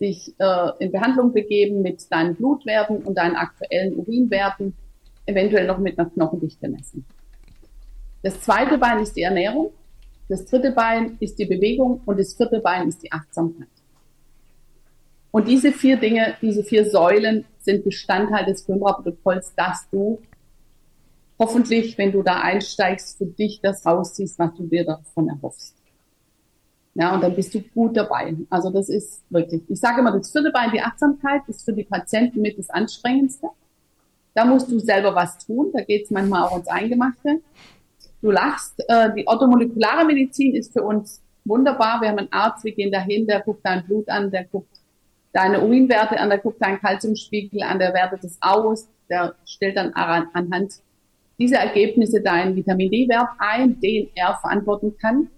dich 0.00 0.34
äh, 0.38 0.70
in 0.78 0.92
Behandlung 0.92 1.32
begeben 1.32 1.82
mit 1.82 2.10
deinen 2.12 2.34
Blutwerten 2.34 2.98
und 2.98 3.16
deinen 3.16 3.36
aktuellen 3.36 3.96
Urinwerten, 3.96 4.74
eventuell 5.26 5.66
noch 5.66 5.78
mit 5.78 5.98
einer 5.98 6.10
Knochendichte 6.10 6.68
messen. 6.68 7.04
Das 8.22 8.40
zweite 8.40 8.78
Bein 8.78 9.00
ist 9.00 9.14
die 9.16 9.22
Ernährung, 9.22 9.72
das 10.28 10.44
dritte 10.46 10.70
Bein 10.70 11.16
ist 11.20 11.38
die 11.38 11.44
Bewegung 11.44 12.00
und 12.06 12.18
das 12.18 12.34
vierte 12.34 12.60
Bein 12.60 12.88
ist 12.88 13.02
die 13.02 13.12
Achtsamkeit. 13.12 13.68
Und 15.30 15.48
diese 15.48 15.72
vier 15.72 15.96
Dinge, 15.96 16.36
diese 16.40 16.62
vier 16.62 16.88
Säulen 16.88 17.44
sind 17.58 17.84
Bestandteil 17.84 18.44
des 18.44 18.62
Firmenprotokolls, 18.62 19.54
dass 19.56 19.88
du 19.90 20.20
hoffentlich, 21.38 21.98
wenn 21.98 22.12
du 22.12 22.22
da 22.22 22.40
einsteigst, 22.40 23.18
für 23.18 23.26
dich 23.26 23.60
das 23.60 23.84
rausziehst, 23.84 24.38
was 24.38 24.54
du 24.54 24.66
dir 24.66 24.84
davon 24.84 25.28
erhoffst. 25.28 25.74
Ja, 26.94 27.14
und 27.14 27.22
dann 27.22 27.34
bist 27.34 27.54
du 27.54 27.62
gut 27.62 27.96
dabei. 27.96 28.36
Also 28.50 28.70
das 28.70 28.90
ist 28.90 29.22
wirklich, 29.30 29.62
ich 29.68 29.80
sage 29.80 30.00
immer, 30.00 30.12
das 30.12 30.30
vierte 30.30 30.50
Bein, 30.50 30.70
die 30.72 30.80
Achtsamkeit, 30.82 31.42
ist 31.48 31.64
für 31.64 31.72
die 31.72 31.84
Patienten 31.84 32.42
mit 32.42 32.58
das 32.58 32.68
Anstrengendste. 32.68 33.48
Da 34.34 34.44
musst 34.44 34.70
du 34.70 34.78
selber 34.78 35.14
was 35.14 35.38
tun. 35.44 35.70
Da 35.72 35.82
geht's 35.82 36.10
manchmal 36.10 36.44
auch 36.44 36.58
ins 36.58 36.68
Eingemachte. 36.68 37.40
Du 38.22 38.30
lachst. 38.30 38.74
Äh, 38.88 39.12
die 39.14 39.26
orthomolekulare 39.26 40.06
Medizin 40.06 40.54
ist 40.54 40.72
für 40.72 40.82
uns 40.82 41.20
wunderbar. 41.44 42.00
Wir 42.00 42.08
haben 42.08 42.18
einen 42.18 42.32
Arzt, 42.32 42.64
wir 42.64 42.72
gehen 42.72 42.92
dahin, 42.92 43.26
der 43.26 43.40
guckt 43.40 43.60
dein 43.64 43.84
Blut 43.84 44.08
an, 44.08 44.30
der 44.30 44.44
guckt 44.44 44.80
deine 45.32 45.60
Urinwerte 45.60 46.18
an, 46.18 46.28
der 46.28 46.38
guckt 46.38 46.62
deinen 46.62 46.80
Kalziumspiegel 46.80 47.62
an, 47.62 47.78
der 47.78 47.92
wertet 47.94 48.22
es 48.24 48.38
aus, 48.40 48.88
der 49.10 49.34
stellt 49.44 49.76
dann 49.76 49.92
anhand 49.92 50.74
dieser 51.38 51.58
Ergebnisse 51.58 52.22
deinen 52.22 52.54
Vitamin 52.54 52.90
D-Wert 52.90 53.28
ein, 53.38 53.80
den 53.80 54.08
er 54.14 54.38
verantworten 54.40 54.96
kann. 54.98 55.28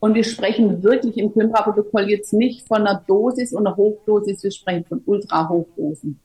Und 0.00 0.14
wir 0.14 0.24
sprechen 0.24 0.82
wirklich 0.82 1.16
im 1.16 1.32
Coimbra-Protokoll 1.32 2.10
jetzt 2.10 2.34
nicht 2.34 2.68
von 2.68 2.86
einer 2.86 3.02
Dosis 3.06 3.54
und 3.54 3.66
einer 3.66 3.76
Hochdosis, 3.76 4.42
wir 4.42 4.50
sprechen 4.50 4.84
von 4.84 5.00
Ultra-Hochdosen. 5.06 6.20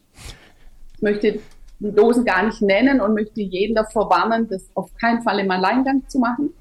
Ich 0.96 1.02
möchte 1.02 1.40
die 1.80 1.92
Dosen 1.92 2.26
gar 2.26 2.46
nicht 2.46 2.62
nennen 2.62 3.00
und 3.02 3.14
möchte 3.14 3.42
jeden 3.42 3.76
davor 3.76 4.10
warnen, 4.10 4.48
das 4.50 4.64
auf 4.76 4.94
keinen 4.96 5.22
Fall 5.22 5.40
im 5.40 5.50
Alleingang 5.50 6.04
zu 6.08 6.20
machen. 6.20 6.54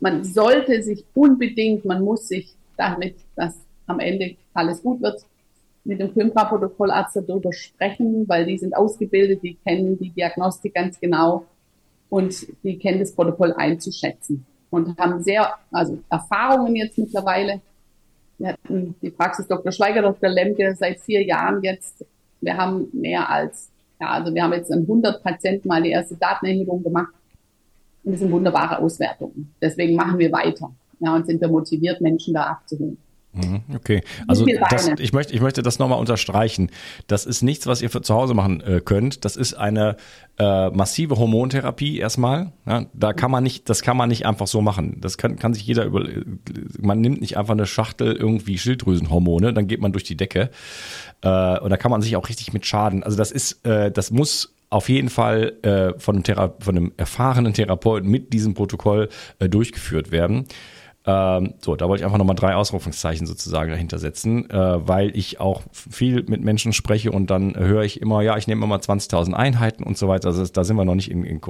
Man 0.00 0.24
sollte 0.24 0.82
sich 0.82 1.04
unbedingt, 1.14 1.84
man 1.84 2.02
muss 2.04 2.28
sich 2.28 2.54
damit, 2.76 3.16
dass 3.34 3.56
am 3.86 3.98
Ende 3.98 4.36
alles 4.54 4.82
gut 4.82 5.02
wird, 5.02 5.24
mit 5.84 6.00
dem 6.00 6.12
Coimbra-Protokollarzt 6.12 7.16
darüber 7.16 7.52
sprechen, 7.52 8.28
weil 8.28 8.46
die 8.46 8.58
sind 8.58 8.76
ausgebildet, 8.76 9.42
die 9.42 9.56
kennen 9.66 9.98
die 9.98 10.10
Diagnostik 10.10 10.74
ganz 10.74 11.00
genau 11.00 11.46
und 12.10 12.46
die 12.62 12.78
kennen 12.78 13.00
das 13.00 13.12
Protokoll 13.12 13.54
einzuschätzen 13.54 14.46
und 14.70 14.98
haben 14.98 15.22
sehr, 15.22 15.54
also 15.72 15.98
Erfahrungen 16.10 16.76
jetzt 16.76 16.98
mittlerweile. 16.98 17.60
Wir 18.38 18.48
hatten 18.50 18.94
die 19.02 19.10
Praxis 19.10 19.48
Dr. 19.48 19.72
Schweiger, 19.72 20.02
Dr. 20.02 20.28
Lemke 20.28 20.76
seit 20.76 21.00
vier 21.00 21.24
Jahren 21.24 21.62
jetzt. 21.62 22.04
Wir 22.40 22.56
haben 22.56 22.88
mehr 22.92 23.28
als 23.28 23.70
ja, 24.00 24.08
also 24.08 24.34
wir 24.34 24.42
haben 24.42 24.52
jetzt 24.52 24.72
an 24.72 24.80
100 24.80 25.22
Patienten 25.22 25.68
mal 25.68 25.82
die 25.82 25.90
erste 25.90 26.16
Datenerhebung 26.16 26.82
gemacht 26.82 27.12
und 28.04 28.12
das 28.12 28.20
sind 28.20 28.30
wunderbare 28.30 28.78
Auswertungen. 28.78 29.54
Deswegen 29.60 29.96
machen 29.96 30.18
wir 30.18 30.30
weiter 30.32 30.72
ja, 31.00 31.14
und 31.14 31.26
sind 31.26 31.40
wir 31.40 31.48
motiviert, 31.48 32.00
Menschen 32.00 32.34
da 32.34 32.44
abzuholen. 32.44 32.98
Mhm, 33.38 33.62
okay, 33.74 34.02
also 34.26 34.44
das, 34.70 34.88
ich, 34.98 35.12
möchte, 35.12 35.32
ich 35.32 35.40
möchte 35.40 35.62
das 35.62 35.78
nochmal 35.78 36.00
unterstreichen. 36.00 36.70
Das 37.06 37.24
ist 37.24 37.42
nichts, 37.42 37.66
was 37.66 37.82
ihr 37.82 37.90
für 37.90 38.02
zu 38.02 38.14
Hause 38.14 38.34
machen 38.34 38.60
äh, 38.60 38.80
könnt. 38.84 39.24
Das 39.24 39.36
ist 39.36 39.54
eine 39.54 39.96
äh, 40.38 40.70
massive 40.70 41.18
Hormontherapie 41.18 41.98
erstmal. 41.98 42.52
Ja, 42.66 42.86
da 42.92 43.12
kann 43.12 43.30
man 43.30 43.44
nicht, 43.44 43.68
das 43.68 43.82
kann 43.82 43.96
man 43.96 44.08
nicht 44.08 44.26
einfach 44.26 44.48
so 44.48 44.60
machen. 44.60 45.00
Das 45.00 45.18
kann, 45.18 45.36
kann 45.36 45.54
sich 45.54 45.64
jeder 45.64 45.84
über. 45.84 46.04
Man 46.80 47.00
nimmt 47.00 47.20
nicht 47.20 47.36
einfach 47.36 47.52
eine 47.54 47.66
Schachtel 47.66 48.16
irgendwie 48.16 48.58
Schilddrüsenhormone, 48.58 49.52
dann 49.52 49.68
geht 49.68 49.80
man 49.80 49.92
durch 49.92 50.04
die 50.04 50.16
Decke. 50.16 50.50
Äh, 51.22 51.60
und 51.60 51.70
da 51.70 51.76
kann 51.76 51.92
man 51.92 52.02
sich 52.02 52.16
auch 52.16 52.28
richtig 52.28 52.52
mit 52.52 52.66
schaden. 52.66 53.04
Also 53.04 53.16
das 53.16 53.30
ist, 53.30 53.64
äh, 53.64 53.92
das 53.92 54.10
muss 54.10 54.54
auf 54.70 54.88
jeden 54.88 55.08
Fall 55.08 55.54
äh, 55.62 55.98
von, 55.98 56.16
einem 56.16 56.52
von 56.58 56.76
einem 56.76 56.92
erfahrenen 56.96 57.54
Therapeuten 57.54 58.10
mit 58.10 58.32
diesem 58.32 58.54
Protokoll 58.54 59.08
äh, 59.38 59.48
durchgeführt 59.48 60.10
werden. 60.10 60.46
Ähm, 61.08 61.54
so, 61.62 61.74
da 61.74 61.88
wollte 61.88 62.02
ich 62.02 62.04
einfach 62.04 62.18
nochmal 62.18 62.36
drei 62.36 62.54
Ausrufungszeichen 62.54 63.26
sozusagen 63.26 63.70
dahinter 63.70 63.98
setzen, 63.98 64.50
äh, 64.50 64.86
weil 64.86 65.16
ich 65.16 65.40
auch 65.40 65.62
viel 65.72 66.22
mit 66.28 66.44
Menschen 66.44 66.74
spreche 66.74 67.12
und 67.12 67.30
dann 67.30 67.56
höre 67.56 67.82
ich 67.82 68.02
immer, 68.02 68.20
ja, 68.20 68.36
ich 68.36 68.46
nehme 68.46 68.62
immer 68.62 68.76
20.000 68.76 69.32
Einheiten 69.32 69.84
und 69.84 69.96
so 69.96 70.06
weiter. 70.06 70.28
Also 70.28 70.44
da 70.44 70.64
sind 70.64 70.76
wir 70.76 70.84
noch 70.84 70.94
nicht 70.94 71.10
in, 71.10 71.24
in, 71.24 71.40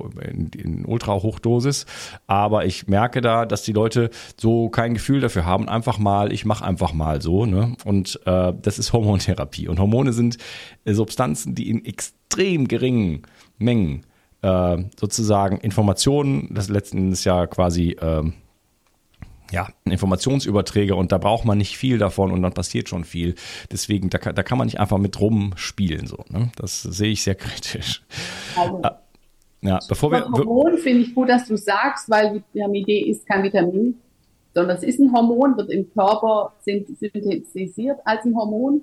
in, 0.54 0.84
Ultra-Hochdosis, 0.84 1.86
aber 2.28 2.66
ich 2.66 2.86
merke 2.86 3.20
da, 3.20 3.46
dass 3.46 3.62
die 3.62 3.72
Leute 3.72 4.10
so 4.36 4.68
kein 4.68 4.94
Gefühl 4.94 5.18
dafür 5.18 5.44
haben, 5.44 5.68
einfach 5.68 5.98
mal, 5.98 6.32
ich 6.32 6.44
mache 6.44 6.64
einfach 6.64 6.92
mal 6.92 7.20
so. 7.20 7.44
Ne? 7.44 7.74
Und 7.84 8.20
äh, 8.26 8.52
das 8.62 8.78
ist 8.78 8.92
Hormontherapie. 8.92 9.66
Und 9.66 9.80
Hormone 9.80 10.12
sind 10.12 10.38
äh, 10.84 10.92
Substanzen, 10.92 11.56
die 11.56 11.68
in 11.68 11.84
extrem 11.84 12.68
geringen 12.68 13.22
Mengen 13.58 14.06
äh, 14.42 14.76
sozusagen 15.00 15.56
Informationen, 15.56 16.54
das 16.54 16.68
letzten 16.68 16.98
Endes 16.98 17.24
ja 17.24 17.48
quasi 17.48 17.96
äh, 18.00 18.22
ja, 19.50 19.68
Informationsüberträger 19.84 20.96
und 20.96 21.12
da 21.12 21.18
braucht 21.18 21.44
man 21.44 21.58
nicht 21.58 21.76
viel 21.76 21.98
davon 21.98 22.32
und 22.32 22.42
dann 22.42 22.52
passiert 22.52 22.88
schon 22.88 23.04
viel. 23.04 23.34
Deswegen, 23.72 24.10
da, 24.10 24.18
da 24.18 24.42
kann 24.42 24.58
man 24.58 24.66
nicht 24.66 24.80
einfach 24.80 24.98
mit 24.98 25.20
rumspielen. 25.20 26.06
So, 26.06 26.24
ne? 26.28 26.50
Das 26.56 26.82
sehe 26.82 27.10
ich 27.10 27.22
sehr 27.22 27.34
kritisch. 27.34 28.02
Also, 28.56 28.80
ah, 28.82 29.00
ja, 29.62 29.80
bevor 29.88 30.12
wir. 30.12 30.28
Hormon 30.30 30.78
finde 30.78 31.00
ich 31.00 31.14
gut, 31.14 31.28
dass 31.28 31.46
du 31.46 31.56
sagst, 31.56 32.08
weil 32.08 32.42
Vitamin 32.52 32.84
D 32.84 33.00
ist 33.00 33.26
kein 33.26 33.42
Vitamin, 33.42 33.96
sondern 34.54 34.76
es 34.76 34.82
ist 34.82 35.00
ein 35.00 35.12
Hormon, 35.12 35.56
wird 35.56 35.70
im 35.70 35.90
Körper 35.92 36.52
synthetisiert 36.60 37.98
als 38.04 38.24
ein 38.24 38.36
Hormon. 38.36 38.82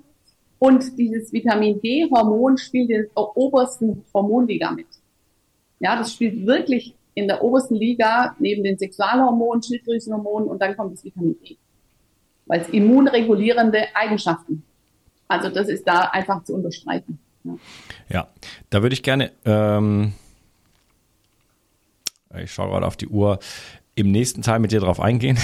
Und 0.57 0.97
dieses 0.97 1.33
Vitamin 1.33 1.81
D-Hormon 1.81 2.57
spielt 2.57 2.89
der 2.89 3.05
obersten 3.15 4.03
Hormonliga 4.13 4.71
mit. 4.71 4.87
Ja, 5.79 5.97
das 5.97 6.13
spielt 6.13 6.45
wirklich 6.45 6.95
in 7.15 7.27
der 7.27 7.41
obersten 7.41 7.75
Liga 7.75 8.35
neben 8.39 8.63
den 8.63 8.77
Sexualhormonen, 8.77 9.63
Schilddrüsenhormonen 9.63 10.47
und 10.47 10.61
dann 10.61 10.75
kommt 10.77 10.93
das 10.93 11.03
Vitamin 11.03 11.35
D. 11.39 11.57
Weil 12.45 12.61
es 12.61 12.69
immunregulierende 12.69 13.95
Eigenschaften. 13.95 14.63
Also 15.27 15.49
das 15.49 15.69
ist 15.69 15.87
da 15.87 16.01
einfach 16.01 16.43
zu 16.43 16.53
unterstreichen. 16.53 17.17
Ja, 17.43 17.55
ja 18.09 18.27
da 18.69 18.83
würde 18.83 18.93
ich 18.93 19.01
gerne, 19.01 19.31
ähm, 19.45 20.13
ich 22.37 22.51
schaue 22.51 22.69
gerade 22.69 22.85
auf 22.85 22.97
die 22.97 23.07
Uhr, 23.07 23.39
im 23.95 24.11
nächsten 24.11 24.41
Teil 24.41 24.59
mit 24.59 24.71
dir 24.71 24.81
drauf 24.81 24.99
eingehen. 24.99 25.39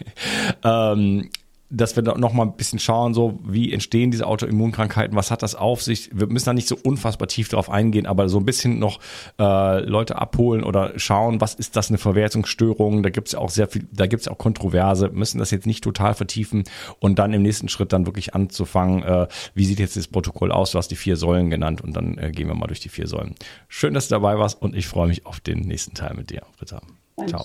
ähm, 0.64 1.28
dass 1.72 1.96
wir 1.96 2.02
da 2.02 2.16
noch 2.18 2.34
mal 2.34 2.44
ein 2.44 2.56
bisschen 2.56 2.78
schauen, 2.78 3.14
so 3.14 3.38
wie 3.42 3.72
entstehen 3.72 4.10
diese 4.10 4.26
Autoimmunkrankheiten, 4.26 5.16
was 5.16 5.30
hat 5.30 5.42
das 5.42 5.54
auf 5.54 5.82
sich? 5.82 6.10
Wir 6.12 6.26
müssen 6.26 6.46
da 6.46 6.52
nicht 6.52 6.68
so 6.68 6.76
unfassbar 6.82 7.28
tief 7.28 7.48
drauf 7.48 7.70
eingehen, 7.70 8.06
aber 8.06 8.28
so 8.28 8.38
ein 8.38 8.44
bisschen 8.44 8.78
noch 8.78 9.00
äh, 9.38 9.80
Leute 9.80 10.16
abholen 10.16 10.64
oder 10.64 10.92
schauen, 10.98 11.40
was 11.40 11.54
ist 11.54 11.74
das 11.74 11.88
eine 11.88 11.96
Verwertungsstörung? 11.96 13.02
Da 13.02 13.08
gibt 13.08 13.28
es 13.28 13.32
ja 13.32 13.38
auch 13.38 13.48
sehr 13.48 13.68
viel, 13.68 13.88
da 13.90 14.06
gibt 14.06 14.20
es 14.20 14.28
auch 14.28 14.36
Kontroverse, 14.36 15.08
müssen 15.08 15.38
das 15.38 15.50
jetzt 15.50 15.66
nicht 15.66 15.82
total 15.82 16.14
vertiefen 16.14 16.64
und 17.00 17.18
dann 17.18 17.32
im 17.32 17.42
nächsten 17.42 17.68
Schritt 17.68 17.92
dann 17.92 18.04
wirklich 18.04 18.34
anzufangen, 18.34 19.02
äh, 19.02 19.26
wie 19.54 19.64
sieht 19.64 19.78
jetzt 19.78 19.96
das 19.96 20.08
Protokoll 20.08 20.52
aus? 20.52 20.72
Du 20.72 20.78
hast 20.78 20.88
die 20.88 20.96
vier 20.96 21.16
Säulen 21.16 21.48
genannt 21.48 21.80
und 21.80 21.94
dann 21.94 22.18
äh, 22.18 22.30
gehen 22.32 22.48
wir 22.48 22.54
mal 22.54 22.66
durch 22.66 22.80
die 22.80 22.90
vier 22.90 23.06
Säulen. 23.06 23.34
Schön, 23.68 23.94
dass 23.94 24.08
du 24.08 24.14
dabei 24.14 24.38
warst 24.38 24.60
und 24.60 24.76
ich 24.76 24.86
freue 24.86 25.08
mich 25.08 25.24
auf 25.24 25.40
den 25.40 25.60
nächsten 25.60 25.94
Teil 25.94 26.14
mit 26.14 26.30
dir, 26.30 26.42
Britta. 26.58 26.82
Ciao. 27.26 27.44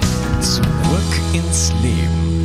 Zurück 0.41 0.63
ins 1.33 1.71
Leben. 1.83 2.40